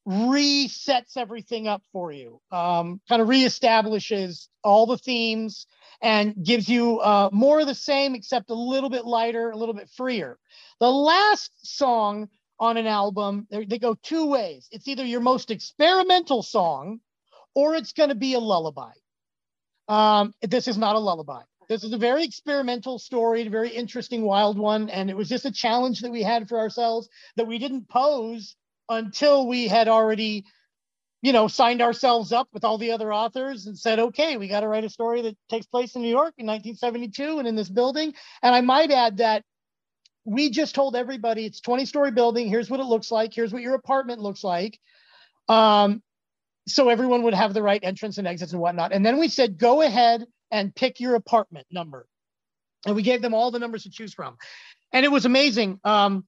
[0.07, 5.67] resets everything up for you, um, kind of reestablishes all the themes
[6.01, 9.75] and gives you uh, more of the same, except a little bit lighter, a little
[9.75, 10.39] bit freer.
[10.79, 12.29] The last song
[12.61, 14.69] on an album, they go two ways.
[14.71, 17.01] It's either your most experimental song
[17.55, 18.93] or it's going to be a lullaby.
[19.89, 21.43] Um, this is not a lullaby.
[21.69, 24.89] This is a very experimental story, a very interesting, wild one.
[24.89, 28.55] And it was just a challenge that we had for ourselves that we didn't pose
[28.89, 30.45] until we had already,
[31.23, 34.61] you know, signed ourselves up with all the other authors and said, okay, we got
[34.61, 37.69] to write a story that takes place in New York in 1972 and in this
[37.69, 38.15] building.
[38.43, 39.43] And I might add that
[40.25, 42.49] we just told everybody it's 20 story building.
[42.49, 43.35] Here's what it looks like.
[43.35, 44.79] Here's what your apartment looks like.
[45.49, 46.03] Um,
[46.69, 48.93] so everyone would have the right entrance and exits and whatnot.
[48.93, 52.07] And then we said, go ahead and pick your apartment number.
[52.87, 54.37] And we gave them all the numbers to choose from.
[54.93, 55.81] And it was amazing.
[55.85, 56.25] Um,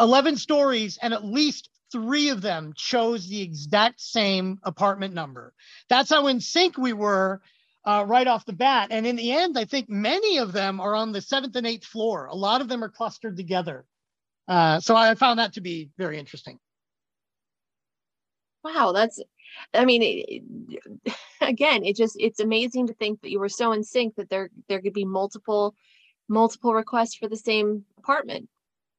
[0.00, 5.52] 11 stories and at least three of them chose the exact same apartment number.
[5.88, 7.42] That's how in sync we were
[7.84, 8.88] uh, right off the bat.
[8.90, 11.84] And in the end, I think many of them are on the seventh and eighth
[11.84, 12.26] floor.
[12.26, 13.84] A lot of them are clustered together.
[14.48, 16.58] Uh, so I found that to be very interesting.
[18.64, 19.20] Wow, that's,
[19.74, 23.84] I mean, it, again, it just, it's amazing to think that you were so in
[23.84, 25.74] sync that there, there could be multiple,
[26.28, 28.48] multiple requests for the same apartment.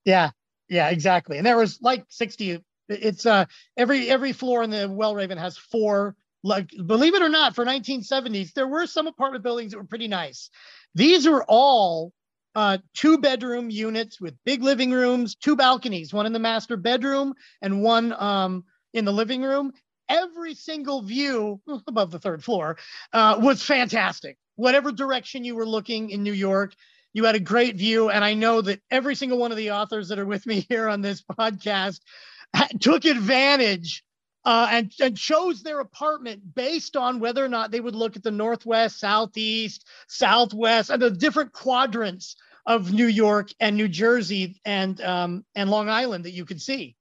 [0.06, 0.32] Yeah,
[0.70, 1.38] yeah, exactly.
[1.38, 3.46] And there was like 60 it's uh
[3.78, 6.16] every every floor in the Wellraven has four.
[6.46, 10.10] Like believe it or not, for 1970s, there were some apartment buildings that were pretty
[10.10, 10.50] nice.
[10.94, 12.12] These are all
[12.54, 17.34] uh, two bedroom units with big living rooms, two balconies, one in the master bedroom
[17.62, 19.72] and one um, in the living room.
[20.10, 22.78] Every single view above the third floor
[23.12, 24.38] uh, was fantastic.
[24.56, 26.74] Whatever direction you were looking in New York,
[27.14, 28.10] you had a great view.
[28.10, 30.88] And I know that every single one of the authors that are with me here
[30.88, 32.00] on this podcast
[32.80, 34.04] took advantage
[34.46, 38.24] uh, and, and chose their apartment based on whether or not they would look at
[38.24, 42.36] the northwest, southeast, southwest, and the different quadrants
[42.66, 46.96] of New York and New Jersey and um, and Long Island that you could see.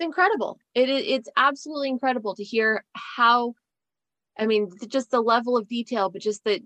[0.00, 0.58] It's incredible.
[0.74, 3.54] It, it's absolutely incredible to hear how,
[4.38, 6.62] I mean, just the level of detail, but just the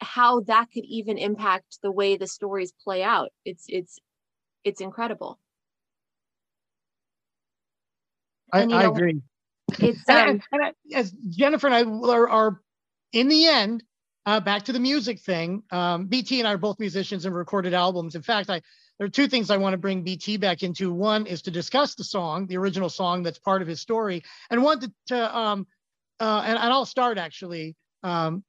[0.00, 3.28] how that could even impact the way the stories play out.
[3.44, 3.98] It's it's
[4.64, 5.38] it's incredible.
[8.54, 9.20] I, I agree.
[9.78, 12.60] It's um, and, and as Jennifer and I are, are
[13.12, 13.82] in the end,
[14.24, 15.62] uh, back to the music thing.
[15.70, 18.14] Um, BT and I are both musicians and recorded albums.
[18.14, 18.62] In fact, I
[18.98, 20.92] there are two things I want to bring BT back into.
[20.92, 24.62] One is to discuss the song, the original song that's part of his story, and
[24.62, 25.66] one to, to um,
[26.20, 27.76] uh, and, and I'll start actually.
[28.02, 28.44] Um,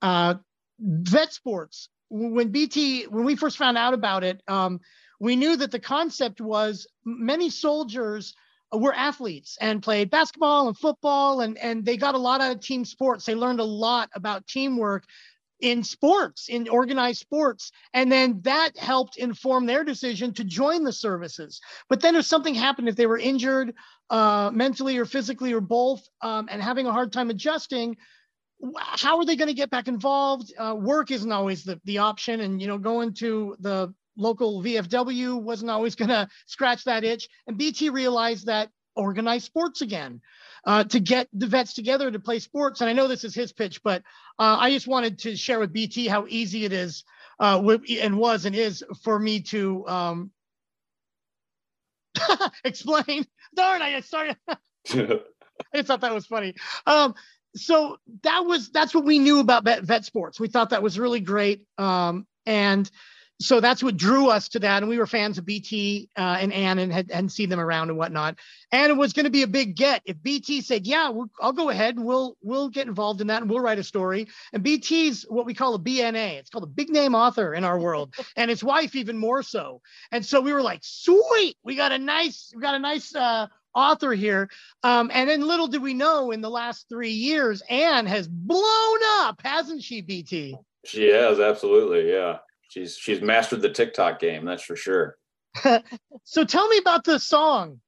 [0.00, 0.34] uh,
[0.82, 1.88] VETSports.
[2.10, 4.80] When BT, when we first found out about it, um,
[5.18, 8.34] we knew that the concept was many soldiers
[8.72, 12.60] were athletes and played basketball and football and and they got a lot out of
[12.60, 15.04] team sports they learned a lot about teamwork
[15.62, 20.92] in sports in organized sports and then that helped inform their decision to join the
[20.92, 23.72] services but then if something happened if they were injured
[24.10, 27.96] uh, mentally or physically or both um, and having a hard time adjusting
[28.76, 32.40] how are they going to get back involved uh, work isn't always the, the option
[32.40, 37.28] and you know going to the local VFW wasn't always going to scratch that itch.
[37.46, 40.20] And BT realized that organized sports again
[40.64, 42.80] uh, to get the vets together to play sports.
[42.80, 44.02] And I know this is his pitch, but
[44.38, 47.04] uh, I just wanted to share with BT how easy it is
[47.40, 47.60] uh,
[48.00, 50.30] and was and is for me to um,
[52.64, 53.26] explain.
[53.54, 54.36] Darn, I started.
[55.74, 56.54] I thought that was funny.
[56.86, 57.14] Um,
[57.54, 60.40] so that was that's what we knew about vet, VETSports.
[60.40, 61.64] We thought that was really great.
[61.76, 62.90] Um, and
[63.42, 64.82] so that's what drew us to that.
[64.82, 67.88] And we were fans of BT uh, and Anne and had, hadn't seen them around
[67.88, 68.38] and whatnot.
[68.70, 71.52] And it was going to be a big get if BT said, "Yeah, we'll, I'll
[71.52, 74.62] go ahead and we'll we'll get involved in that and we'll write a story." And
[74.62, 76.38] BT's what we call a BNA.
[76.38, 79.80] It's called a big name author in our world, and his wife even more so.
[80.10, 83.48] And so we were like, "Sweet, we got a nice we got a nice." Uh,
[83.74, 84.50] author here.
[84.82, 88.98] Um, and then little did we know in the last three years, Anne has blown
[89.20, 90.54] up, hasn't she, BT?
[90.84, 92.12] She has, absolutely.
[92.12, 92.40] Yeah
[92.72, 95.16] she's she's mastered the TikTok game, that's for sure.
[96.24, 97.80] so tell me about the song.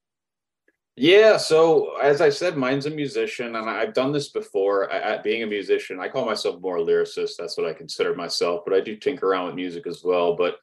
[0.96, 4.92] Yeah, so as I said, mine's a musician, and I've done this before.
[4.92, 7.32] At being a musician, I call myself more a lyricist.
[7.36, 10.36] That's what I consider myself, but I do tinker around with music as well.
[10.36, 10.58] But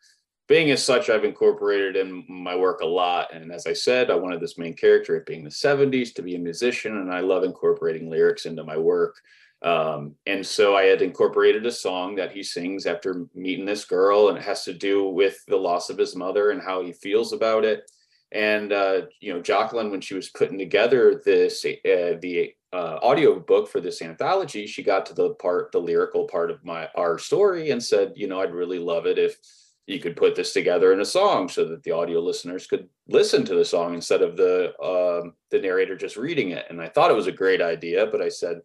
[0.47, 3.33] being as such, I've incorporated in my work a lot.
[3.33, 6.35] And as I said, I wanted this main character, it being the 70s, to be
[6.35, 9.15] a musician, and I love incorporating lyrics into my work.
[9.63, 14.29] Um, and so I had incorporated a song that he sings after meeting this girl,
[14.29, 17.31] and it has to do with the loss of his mother and how he feels
[17.31, 17.83] about it
[18.31, 23.39] and uh, you know, Jacqueline, when she was putting together this uh, the uh, audio
[23.39, 27.17] book for this anthology, she got to the part, the lyrical part of my our
[27.17, 29.37] story, and said, you know, I'd really love it if
[29.85, 33.43] you could put this together in a song so that the audio listeners could listen
[33.43, 36.65] to the song instead of the um, the narrator just reading it.
[36.69, 38.61] And I thought it was a great idea, but I said,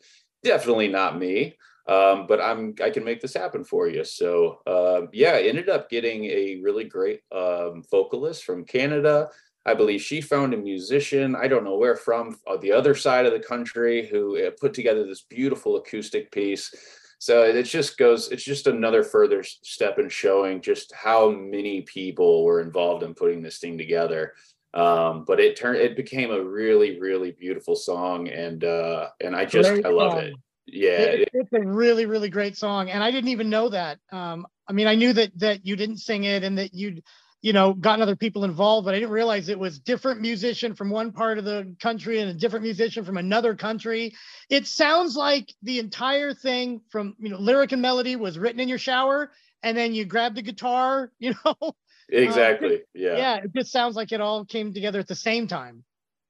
[0.47, 1.57] definitely not me.
[1.89, 4.03] Um, but I'm I can make this happen for you.
[4.03, 9.29] So uh, yeah, I ended up getting a really great um, vocalist from Canada
[9.67, 13.27] I believe she found a musician, I don't know where from, uh, the other side
[13.27, 16.73] of the country, who uh, put together this beautiful acoustic piece.
[17.19, 22.45] So it just goes, it's just another further step in showing just how many people
[22.45, 24.35] were involved in putting this thing together.
[24.75, 28.29] Um, but it turned, it became a really, really beautiful song.
[28.29, 30.23] And, uh, and I just, great I love song.
[30.23, 30.35] it.
[30.67, 30.91] Yeah.
[30.91, 32.91] It, it's a really, really great song.
[32.91, 33.99] And I didn't even know that.
[34.13, 37.03] Um, I mean, I knew that, that you didn't sing it and that you'd,
[37.41, 40.91] you know, gotten other people involved, but I didn't realize it was different musician from
[40.91, 44.15] one part of the country and a different musician from another country.
[44.51, 48.69] It sounds like the entire thing from, you know, lyric and melody was written in
[48.69, 49.31] your shower
[49.63, 51.75] and then you grabbed the guitar, you know.
[52.09, 52.77] Exactly.
[52.77, 53.17] Uh, yeah.
[53.17, 53.37] Yeah.
[53.37, 55.85] It just sounds like it all came together at the same time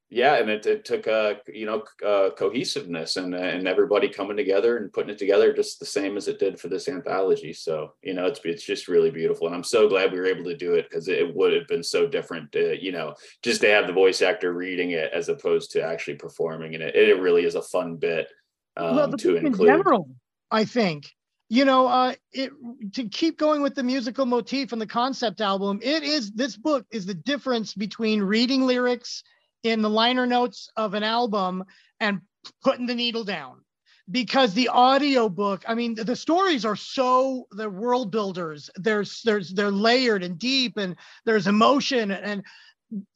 [0.09, 4.77] yeah and it, it took uh you know uh, cohesiveness and and everybody coming together
[4.77, 8.15] and putting it together just the same as it did for this anthology so you
[8.15, 10.74] know it's it's just really beautiful and i'm so glad we were able to do
[10.74, 13.93] it because it would have been so different to, you know just to have the
[13.93, 17.62] voice actor reading it as opposed to actually performing and it, it really is a
[17.62, 18.28] fun bit
[18.77, 20.09] um, well, to include in general,
[20.53, 21.11] i think
[21.48, 22.51] you know uh it
[22.93, 26.85] to keep going with the musical motif and the concept album it is this book
[26.90, 29.23] is the difference between reading lyrics
[29.66, 31.64] in the liner notes of an album
[32.01, 32.20] and
[32.62, 33.60] putting the needle down.
[34.09, 38.70] Because the audio book i mean the stories are so they're world builders.
[38.77, 40.94] There's there's they're layered and deep and
[41.24, 42.44] there's emotion and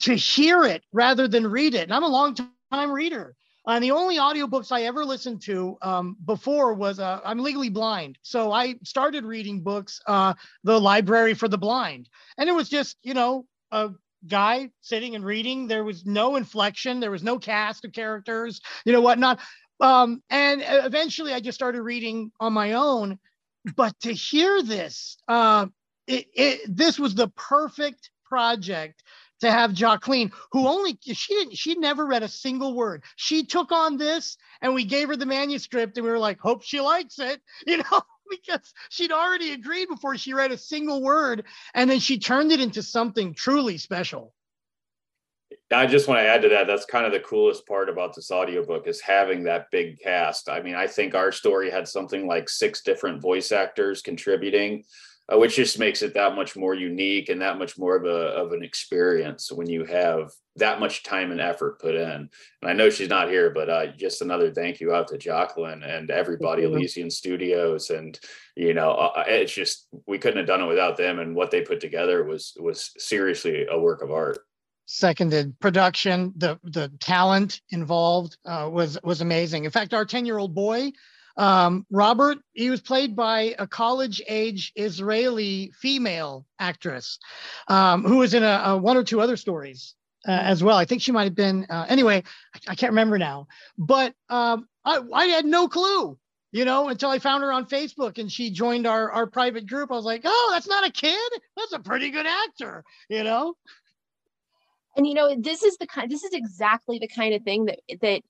[0.00, 1.84] to hear it rather than read it.
[1.84, 2.36] And i'm a long
[2.72, 3.36] time reader
[3.66, 8.18] and the only audiobooks i ever listened to um, before was uh, i'm legally blind
[8.22, 10.34] so i started reading books uh,
[10.64, 12.08] the library for the blind
[12.38, 13.90] and it was just you know a
[14.26, 15.66] guy sitting and reading.
[15.66, 17.00] There was no inflection.
[17.00, 19.40] There was no cast of characters, you know, whatnot.
[19.80, 23.18] Um, and eventually I just started reading on my own.
[23.76, 25.66] But to hear this, uh,
[26.06, 29.02] it, it, this was the perfect project
[29.40, 33.02] to have Jacqueline, who only she didn't she never read a single word.
[33.16, 36.62] She took on this and we gave her the manuscript and we were like, hope
[36.62, 41.44] she likes it, you know because she'd already agreed before she read a single word
[41.74, 44.32] and then she turned it into something truly special.
[45.72, 48.30] I just want to add to that that's kind of the coolest part about this
[48.30, 50.48] audiobook is having that big cast.
[50.48, 54.84] I mean i think our story had something like six different voice actors contributing
[55.32, 58.34] uh, which just makes it that much more unique and that much more of a
[58.34, 62.10] of an experience when you have that much time and effort put in.
[62.10, 62.30] And
[62.64, 66.10] I know she's not here, but uh, just another thank you out to Jacqueline and
[66.10, 67.90] everybody Elysian Studios.
[67.90, 68.18] And
[68.56, 71.20] you know, uh, uh, it's just we couldn't have done it without them.
[71.20, 74.38] And what they put together was was seriously a work of art.
[74.86, 79.64] Seconded production, the the talent involved uh, was was amazing.
[79.64, 80.90] In fact, our ten year old boy
[81.36, 87.18] um, Robert, he was played by a college age Israeli female actress
[87.68, 89.94] um, who was in a, a, one or two other stories
[90.26, 90.76] uh, as well.
[90.76, 92.22] I think she might have been, uh, anyway,
[92.54, 93.46] I, I, can't remember now,
[93.78, 96.18] but um, I, I had no clue
[96.52, 99.92] you know, until I found her on Facebook and she joined our, our private group.
[99.92, 101.32] I was like, oh, that's not a kid.
[101.56, 103.54] That's a pretty good actor, you know?
[104.96, 107.78] And you know, this is the kind this is exactly the kind of thing that
[108.00, 108.22] that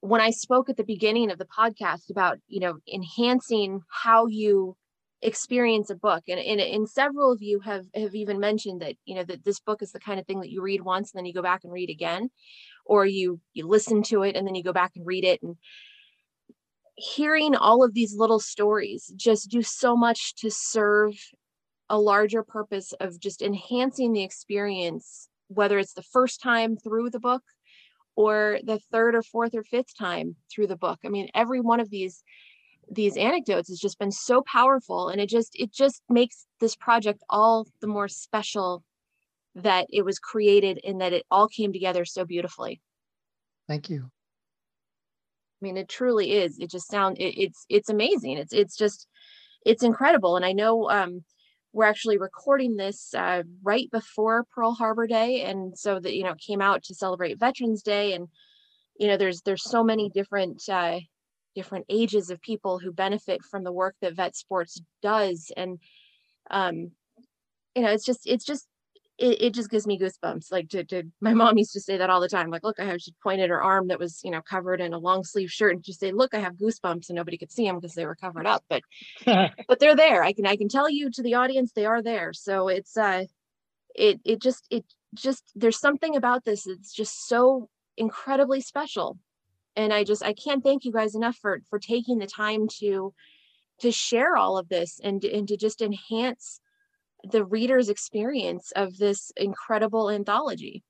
[0.00, 4.76] when I spoke at the beginning of the podcast about, you know, enhancing how you
[5.22, 9.14] experience a book and, and, and several of you have have even mentioned that you
[9.14, 11.26] know that this book is the kind of thing that you read once and then
[11.26, 12.30] you go back and read again
[12.86, 15.56] or you you listen to it and then you go back and read it and
[16.94, 21.12] hearing all of these little stories just do so much to serve
[21.90, 27.20] a larger purpose of just enhancing the experience whether it's the first time through the
[27.20, 27.42] book
[28.20, 30.98] or the third or fourth or fifth time through the book.
[31.06, 32.22] I mean, every one of these
[32.92, 37.22] these anecdotes has just been so powerful and it just it just makes this project
[37.30, 38.82] all the more special
[39.54, 42.82] that it was created and that it all came together so beautifully.
[43.66, 44.10] Thank you.
[45.62, 46.58] I mean, it truly is.
[46.58, 48.36] It just sounds it, it's it's amazing.
[48.36, 49.06] It's it's just
[49.64, 50.36] it's incredible.
[50.36, 51.24] And I know um,
[51.72, 56.34] we're actually recording this uh, right before Pearl Harbor Day, and so that you know
[56.34, 58.28] came out to celebrate Veterans Day, and
[58.98, 60.98] you know there's there's so many different uh,
[61.54, 65.78] different ages of people who benefit from the work that VETSports does, and
[66.50, 66.90] um,
[67.74, 68.66] you know it's just it's just
[69.20, 70.50] it, it just gives me goosebumps.
[70.50, 72.50] Like to, to my mom used to say that all the time.
[72.50, 74.98] Like, look, I have she pointed her arm that was, you know, covered in a
[74.98, 77.76] long sleeve shirt and she say, look, I have goosebumps and nobody could see them
[77.76, 78.64] because they were covered up.
[78.68, 78.82] But
[79.26, 80.24] but they're there.
[80.24, 82.32] I can I can tell you to the audience they are there.
[82.32, 83.24] So it's uh
[83.94, 84.84] it it just it
[85.14, 86.64] just there's something about this.
[86.64, 89.18] that's just so incredibly special.
[89.76, 93.12] And I just I can't thank you guys enough for for taking the time to
[93.80, 96.60] to share all of this and and to just enhance
[97.24, 100.82] the reader's experience of this incredible anthology.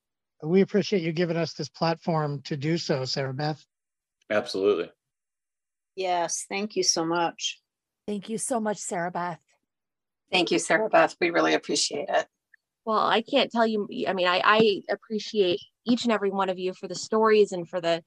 [0.42, 3.64] We appreciate you giving us this platform to do so, Sarabeth.
[4.30, 4.90] Absolutely.
[5.96, 7.60] Yes, thank you so much.
[8.06, 9.40] Thank you so much, Sarah Beth.
[10.32, 11.16] Thank you, Sarabeth.
[11.20, 12.26] We really appreciate it.
[12.84, 13.86] Well, I can't tell you.
[14.08, 17.68] I mean, I, I appreciate each and every one of you for the stories and
[17.68, 18.02] for the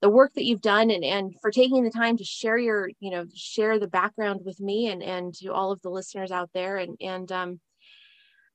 [0.00, 3.10] the work that you've done and, and for taking the time to share your, you
[3.10, 6.76] know, share the background with me and, and to all of the listeners out there.
[6.76, 7.60] And, and um,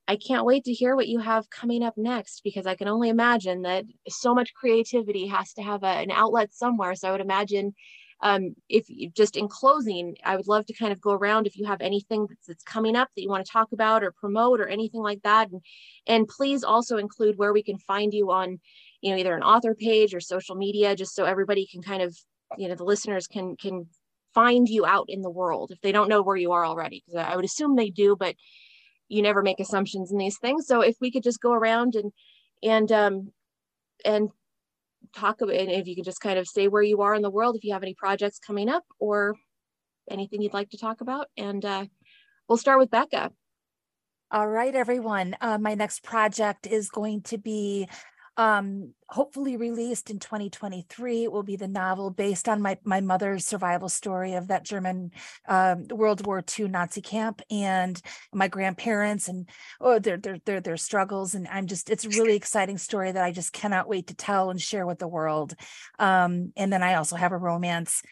[0.08, 3.08] I can't wait to hear what you have coming up next because I can only
[3.08, 6.94] imagine that so much creativity has to have a, an outlet somewhere.
[6.94, 7.74] So I would imagine
[8.22, 11.58] um, if you, just in closing, I would love to kind of go around if
[11.58, 14.60] you have anything that's, that's, coming up that you want to talk about or promote
[14.60, 15.50] or anything like that.
[15.50, 15.60] And,
[16.06, 18.60] and please also include where we can find you on
[19.04, 22.16] you know either an author page or social media just so everybody can kind of
[22.56, 23.86] you know the listeners can can
[24.34, 27.24] find you out in the world if they don't know where you are already because
[27.24, 28.34] i would assume they do but
[29.08, 30.66] you never make assumptions in these things.
[30.66, 32.12] So if we could just go around and
[32.62, 33.32] and um
[34.04, 34.30] and
[35.14, 37.56] talk about if you could just kind of say where you are in the world
[37.56, 39.34] if you have any projects coming up or
[40.10, 41.28] anything you'd like to talk about.
[41.36, 41.86] And uh
[42.48, 43.30] we'll start with becca.
[44.30, 45.36] All right everyone.
[45.40, 47.88] Uh, my next project is going to be
[48.36, 51.24] um, hopefully released in 2023.
[51.24, 55.12] It will be the novel based on my, my mother's survival story of that German
[55.46, 58.00] um, World War II Nazi camp and
[58.32, 59.48] my grandparents and
[59.80, 61.34] oh, their, their, their, their struggles.
[61.34, 64.50] And I'm just, it's a really exciting story that I just cannot wait to tell
[64.50, 65.54] and share with the world.
[65.98, 68.02] Um, and then I also have a romance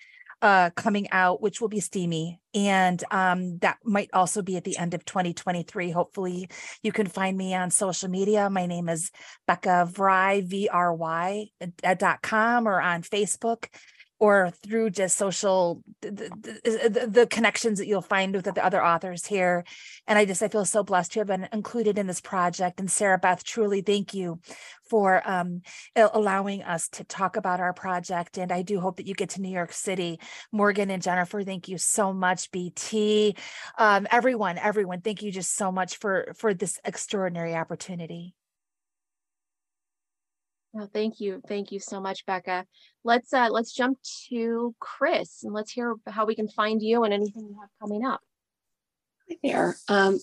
[0.43, 2.41] uh, coming out, which will be steamy.
[2.53, 5.91] And um, that might also be at the end of 2023.
[5.91, 6.49] Hopefully,
[6.83, 8.51] you can find me on social media.
[8.51, 9.11] My name is
[9.47, 11.47] Becca Vry, V R Y,
[11.85, 13.69] uh, dot com or on Facebook
[14.23, 19.27] or through just social the, the, the, connections that you'll find with the other authors
[19.27, 19.65] here.
[20.07, 22.79] And i just i feel so blessed to have been included in this project.
[22.79, 24.39] And Sarabeth truly thank you
[24.89, 25.63] for um,
[25.97, 28.39] allowing us to talk about our project.
[28.39, 30.21] And i do hope that you get to new york city.
[30.53, 32.53] Morgan and jennifer thank you so much.
[32.53, 33.35] Bt
[33.77, 38.37] um, everyone everyone thank you just so much for for this extraordinary opportunity
[40.73, 41.41] well, thank you.
[41.47, 42.67] Thank you so much, Becca.
[43.05, 47.13] Let's uh let's jump to Chris and let's hear how we can find you and
[47.13, 48.21] anything you have coming up.
[49.29, 49.77] Hi there.
[49.89, 50.19] Um,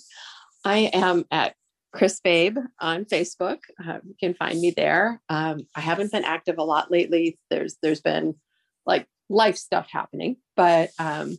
[0.65, 1.55] I am at
[1.93, 3.59] Chris Babe on Facebook.
[3.83, 5.21] Uh, you can find me there.
[5.29, 7.39] Um, I haven't been active a lot lately.
[7.49, 8.35] There's there's been
[8.85, 11.37] like life stuff happening, but um,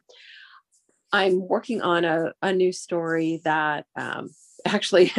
[1.13, 4.31] I'm working on a, a new story that um,
[4.65, 5.13] actually,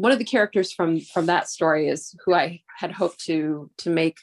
[0.00, 3.90] one of the characters from from that story is who I had hoped to to
[3.90, 4.16] make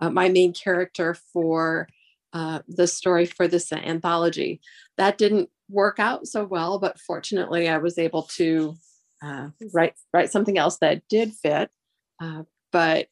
[0.00, 1.88] uh, my main character for
[2.32, 4.60] uh, the story for this anthology.
[4.98, 8.76] That didn't work out so well, but fortunately, I was able to
[9.20, 11.70] uh, write write something else that did fit.
[12.22, 13.08] Uh, but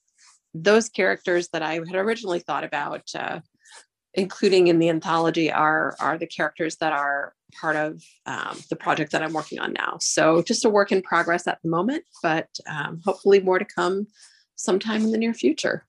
[0.54, 3.40] those characters that I had originally thought about uh,
[4.14, 9.12] including in the anthology are are the characters that are part of um, the project
[9.12, 9.98] that I'm working on now.
[10.00, 14.06] So just a work in progress at the moment, but um, hopefully more to come
[14.56, 15.86] sometime in the near future.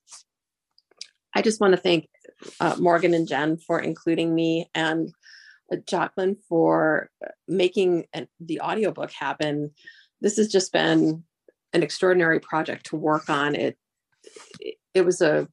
[1.33, 2.07] I just want to thank
[2.59, 5.11] uh, Morgan and Jen for including me and
[5.71, 7.09] uh, Jacqueline for
[7.47, 9.71] making an, the audiobook happen.
[10.21, 11.23] This has just been
[11.73, 13.55] an extraordinary project to work on.
[13.55, 13.77] It,
[14.59, 15.47] it, it was a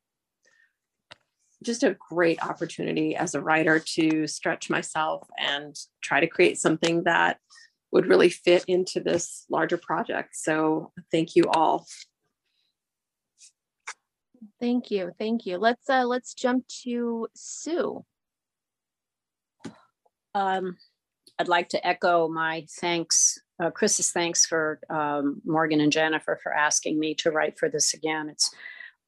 [1.62, 7.04] just a great opportunity as a writer to stretch myself and try to create something
[7.04, 7.38] that
[7.92, 10.30] would really fit into this larger project.
[10.34, 11.86] So thank you all.
[14.60, 15.12] Thank you.
[15.18, 15.58] Thank you.
[15.58, 18.04] Let's uh let's jump to Sue.
[20.34, 20.76] Um,
[21.38, 26.54] I'd like to echo my thanks, uh, Chris's thanks for um, Morgan and Jennifer for
[26.54, 28.28] asking me to write for this again.
[28.28, 28.54] It's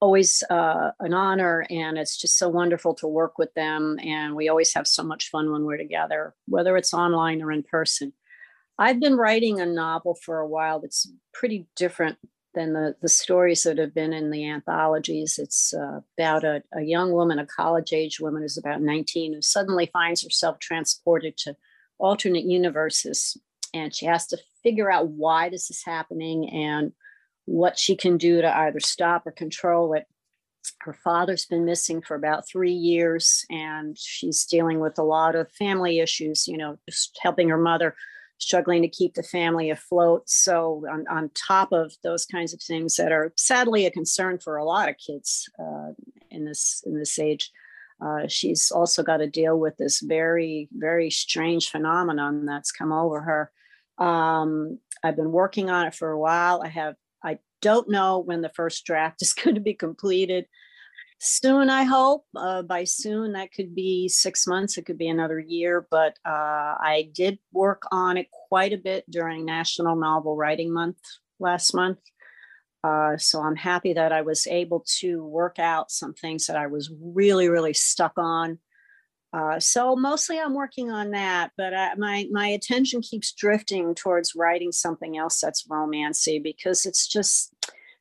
[0.01, 4.49] always uh, an honor and it's just so wonderful to work with them and we
[4.49, 8.13] always have so much fun when we're together whether it's online or in person.
[8.79, 12.19] I've been writing a novel for a while that's pretty different
[12.55, 15.39] than the, the stories that have been in the anthologies.
[15.39, 19.43] It's uh, about a, a young woman a college age woman who's about 19 who
[19.43, 21.57] suddenly finds herself transported to
[21.99, 23.37] alternate universes
[23.73, 26.93] and she has to figure out why this is happening and
[27.47, 30.07] what she can do to either stop or control it.
[30.81, 35.53] Her father's been missing for about three years, and she's dealing with a lot of
[35.53, 37.95] family issues, you know, just helping her mother,
[38.39, 40.29] struggling to keep the family afloat.
[40.29, 44.57] So, on, on top of those kinds of things that are sadly a concern for
[44.57, 45.91] a lot of kids uh,
[46.31, 47.51] in this in this age,
[48.01, 53.21] uh, she's also got to deal with this very, very strange phenomenon that's come over
[53.21, 54.05] her.
[54.05, 56.63] Um, I've been working on it for a while.
[56.63, 56.97] I have
[57.61, 60.47] don't know when the first draft is going to be completed.
[61.21, 62.27] Soon, I hope.
[62.37, 65.87] Uh, by soon, that could be six months, it could be another year.
[65.91, 70.99] But uh, I did work on it quite a bit during National Novel Writing Month
[71.39, 71.99] last month.
[72.83, 76.67] Uh, so I'm happy that I was able to work out some things that I
[76.67, 78.59] was really, really stuck on.
[79.35, 84.37] Uh, so mostly I'm working on that, but I, my my attention keeps drifting towards
[84.37, 87.53] writing something else that's romancy because it's just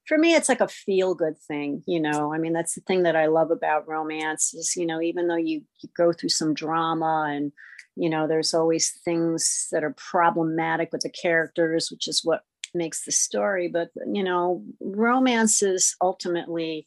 [0.07, 2.33] for me it's like a feel good thing you know?
[2.33, 5.35] I mean that's the thing that i love about romance is you know even though
[5.37, 7.51] you, you go through some drama and
[7.95, 12.41] you know there's always things that are problematic with the characters which is what
[12.75, 16.85] makes the story but you know romance is ultimately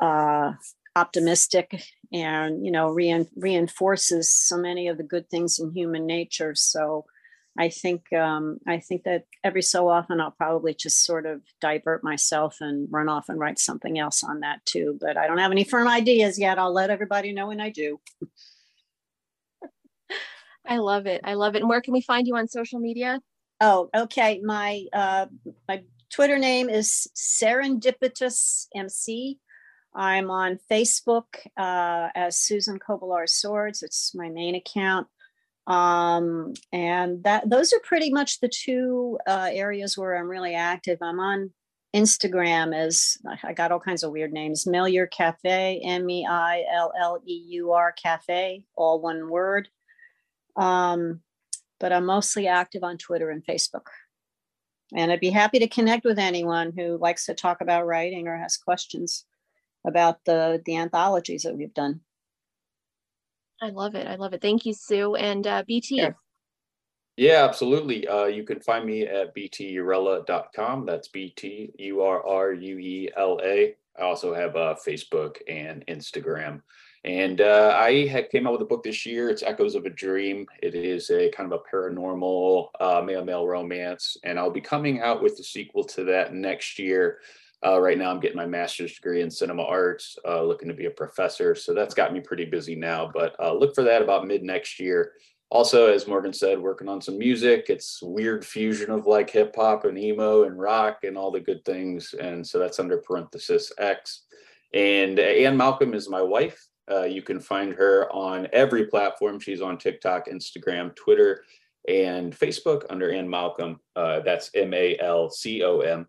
[0.00, 0.52] uh
[0.96, 6.54] optimistic and you know rein, reinforces so many of the good things in human nature.
[6.54, 7.04] So
[7.58, 12.04] i think um, i think that every so often i'll probably just sort of divert
[12.04, 15.52] myself and run off and write something else on that too but i don't have
[15.52, 16.58] any firm ideas yet.
[16.58, 18.00] I'll let everybody know when i do.
[20.68, 21.20] I love it.
[21.22, 21.60] I love it.
[21.60, 23.20] And where can we find you on social media?
[23.60, 24.40] Oh okay.
[24.42, 25.26] My uh
[25.68, 29.38] my twitter name is serendipitous mc
[29.96, 31.24] I'm on Facebook
[31.56, 33.82] uh, as Susan Kovalar Swords.
[33.82, 35.06] It's my main account.
[35.66, 40.98] Um, and that those are pretty much the two uh, areas where I'm really active.
[41.00, 41.50] I'm on
[41.94, 44.66] Instagram as I got all kinds of weird names.
[44.66, 49.68] Meilleur Cafe, M E I L L E U R Cafe, all one word.
[50.56, 51.20] Um,
[51.80, 53.86] but I'm mostly active on Twitter and Facebook.
[54.94, 58.36] And I'd be happy to connect with anyone who likes to talk about writing or
[58.36, 59.24] has questions
[59.86, 62.00] about the the anthologies that we've done.
[63.62, 64.06] I love it.
[64.06, 64.42] I love it.
[64.42, 65.96] Thank you, Sue and uh, BT.
[65.96, 66.10] Yeah.
[67.16, 68.06] Yeah, absolutely.
[68.06, 70.84] Uh, you can find me at bturruela.com.
[70.84, 73.74] That's B T U R R U E L A.
[73.98, 76.60] I also have uh, Facebook and Instagram.
[77.04, 79.30] And uh, I had came out with a book this year.
[79.30, 80.46] It's Echoes of a Dream.
[80.60, 85.00] It is a kind of a paranormal uh, male male romance, and I'll be coming
[85.00, 87.20] out with the sequel to that next year.
[87.64, 90.86] Uh, right now, I'm getting my master's degree in cinema arts, uh, looking to be
[90.86, 91.54] a professor.
[91.54, 93.10] So that's got me pretty busy now.
[93.12, 95.12] But uh, look for that about mid next year.
[95.50, 97.66] Also, as Morgan said, working on some music.
[97.68, 101.64] It's weird fusion of like hip hop and emo and rock and all the good
[101.64, 102.14] things.
[102.14, 104.24] And so that's under parenthesis X.
[104.74, 106.66] And Anne Malcom is my wife.
[106.90, 109.40] Uh, you can find her on every platform.
[109.40, 111.44] She's on TikTok, Instagram, Twitter,
[111.88, 113.76] and Facebook under Anne Malcom.
[113.94, 116.06] Uh, that's M A L C O M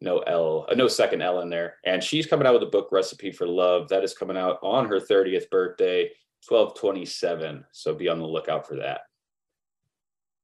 [0.00, 1.76] no L, uh, no second L in there.
[1.84, 4.86] And she's coming out with a book, Recipe for Love, that is coming out on
[4.86, 6.10] her 30th birthday,
[6.48, 7.64] 1227.
[7.72, 9.02] So be on the lookout for that.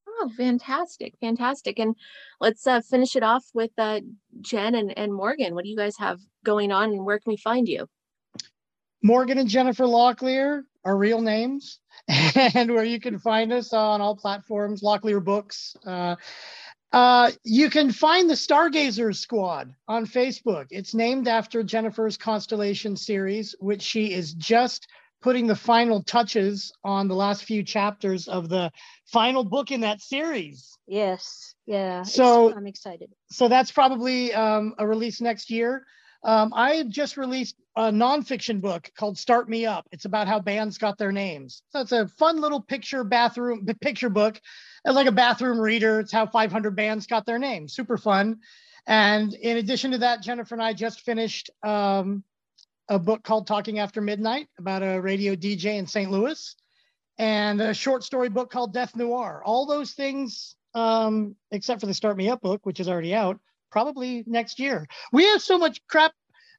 [0.08, 1.14] Oh, fantastic.
[1.20, 1.78] Fantastic.
[1.78, 1.94] And
[2.40, 4.00] let's uh, finish it off with uh,
[4.40, 5.54] Jen and, and Morgan.
[5.54, 7.86] What do you guys have going on and where can we find you?
[9.02, 14.16] Morgan and Jennifer Locklear are real names and where you can find us on all
[14.16, 15.76] platforms, Locklear Books.
[15.84, 16.16] Uh,
[16.96, 20.68] uh, you can find the Stargazers Squad on Facebook.
[20.70, 24.88] It's named after Jennifer's Constellation series, which she is just
[25.20, 28.72] putting the final touches on the last few chapters of the
[29.04, 30.78] final book in that series.
[30.86, 32.02] Yes, yeah.
[32.02, 33.10] So I'm excited.
[33.30, 35.84] So that's probably um, a release next year.
[36.26, 39.86] Um, I just released a nonfiction book called Start Me Up.
[39.92, 41.62] It's about how bands got their names.
[41.70, 44.40] So it's a fun little picture bathroom picture book
[44.86, 45.98] it's like a bathroom reader.
[45.98, 47.66] It's how 500 bands got their name.
[47.66, 48.38] Super fun.
[48.86, 52.22] And in addition to that, Jennifer and I just finished um,
[52.88, 56.08] a book called Talking After Midnight about a radio DJ in St.
[56.08, 56.54] Louis,
[57.18, 59.42] and a short story book called Death Noir.
[59.44, 63.40] All those things, um, except for the Start Me Up book, which is already out,
[63.70, 64.86] probably next year.
[65.12, 66.12] We have so much crap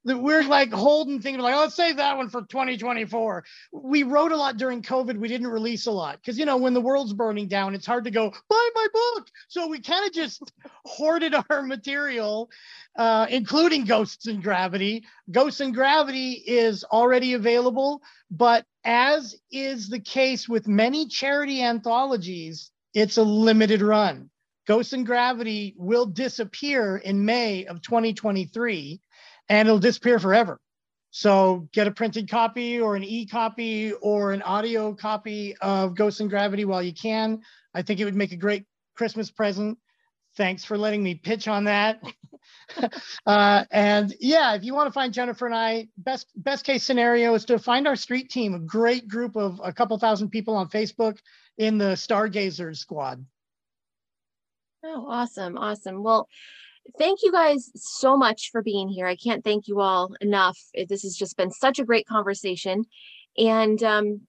[0.04, 3.44] that we're like holding things like, oh, let's save that one for 2024.
[3.72, 5.18] We wrote a lot during COVID.
[5.18, 8.04] We didn't release a lot because you know when the world's burning down, it's hard
[8.04, 9.28] to go buy my book.
[9.48, 10.50] So we kind of just
[10.84, 12.50] hoarded our material,
[12.96, 15.04] uh, including Ghosts and Gravity.
[15.30, 22.70] Ghosts and Gravity is already available, but as is the case with many charity anthologies,
[22.94, 24.30] it's a limited run.
[24.68, 29.00] Ghosts and Gravity will disappear in May of 2023
[29.48, 30.60] and it'll disappear forever.
[31.10, 36.28] So get a printed copy or an e-copy or an audio copy of Ghosts and
[36.28, 37.40] Gravity while you can.
[37.72, 39.78] I think it would make a great Christmas present.
[40.36, 42.02] Thanks for letting me pitch on that.
[43.26, 47.32] uh, and yeah, if you want to find Jennifer and I, best best case scenario
[47.32, 50.68] is to find our street team, a great group of a couple thousand people on
[50.68, 51.16] Facebook
[51.56, 53.24] in the Stargazers squad.
[54.84, 55.58] Oh, awesome.
[55.58, 56.02] Awesome.
[56.02, 56.28] Well,
[56.98, 59.06] thank you guys so much for being here.
[59.06, 60.58] I can't thank you all enough.
[60.88, 62.84] This has just been such a great conversation.
[63.36, 64.20] And um,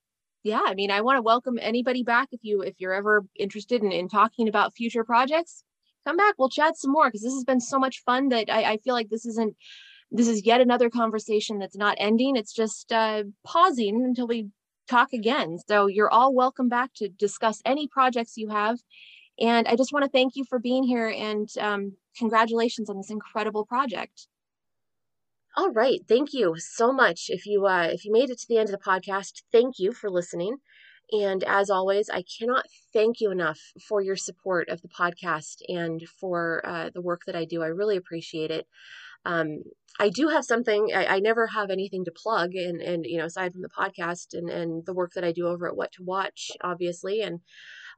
[0.44, 3.84] yeah, I mean, I want to welcome anybody back if you if you're ever interested
[3.84, 5.64] in, in talking about future projects,
[6.06, 6.36] come back.
[6.38, 8.96] We'll chat some more because this has been so much fun that I, I feel
[8.96, 9.56] like this isn't
[10.12, 12.36] this is yet another conversation that's not ending.
[12.36, 14.48] It's just uh, pausing until we
[14.88, 15.60] talk again.
[15.68, 18.80] So you're all welcome back to discuss any projects you have.
[19.40, 23.10] And I just want to thank you for being here and um, congratulations on this
[23.10, 24.28] incredible project.
[25.56, 27.26] All right, thank you so much.
[27.30, 29.94] If you uh, if you made it to the end of the podcast, thank you
[29.94, 30.58] for listening.
[31.12, 36.02] And as always, I cannot thank you enough for your support of the podcast and
[36.20, 37.64] for uh, the work that I do.
[37.64, 38.68] I really appreciate it.
[39.26, 39.64] Um,
[40.00, 40.92] I do have something.
[40.96, 44.34] I, I, never have anything to plug, and and you know, aside from the podcast
[44.34, 47.42] and and the work that I do over at What to Watch, obviously, and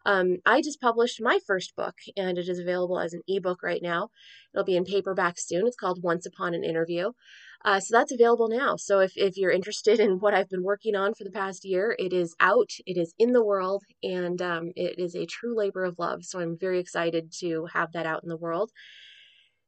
[0.05, 3.81] um, I just published my first book, and it is available as an ebook right
[3.81, 4.09] now.
[4.53, 5.67] It'll be in paperback soon.
[5.67, 7.11] It's called Once Upon an Interview.
[7.63, 8.75] Uh, so that's available now.
[8.75, 11.95] So if, if you're interested in what I've been working on for the past year,
[11.99, 15.83] it is out, it is in the world, and um, it is a true labor
[15.83, 16.25] of love.
[16.25, 18.71] So I'm very excited to have that out in the world.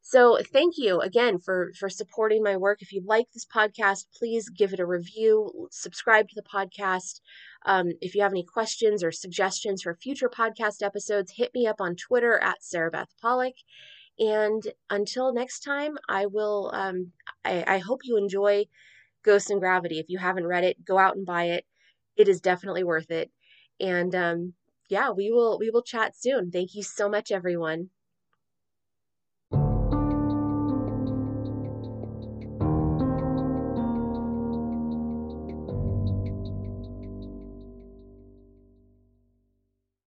[0.05, 2.81] So thank you again for for supporting my work.
[2.81, 7.21] If you like this podcast, please give it a review, subscribe to the podcast.
[7.65, 11.80] Um, if you have any questions or suggestions for future podcast episodes, hit me up
[11.80, 13.55] on Twitter at Sarabeth Pollock.
[14.19, 16.69] And until next time, I will.
[16.73, 17.13] Um,
[17.45, 18.65] I, I hope you enjoy
[19.23, 19.99] Ghost and Gravity.
[19.99, 21.65] If you haven't read it, go out and buy it.
[22.17, 23.31] It is definitely worth it.
[23.80, 24.53] And um,
[24.89, 26.51] yeah, we will we will chat soon.
[26.51, 27.89] Thank you so much, everyone.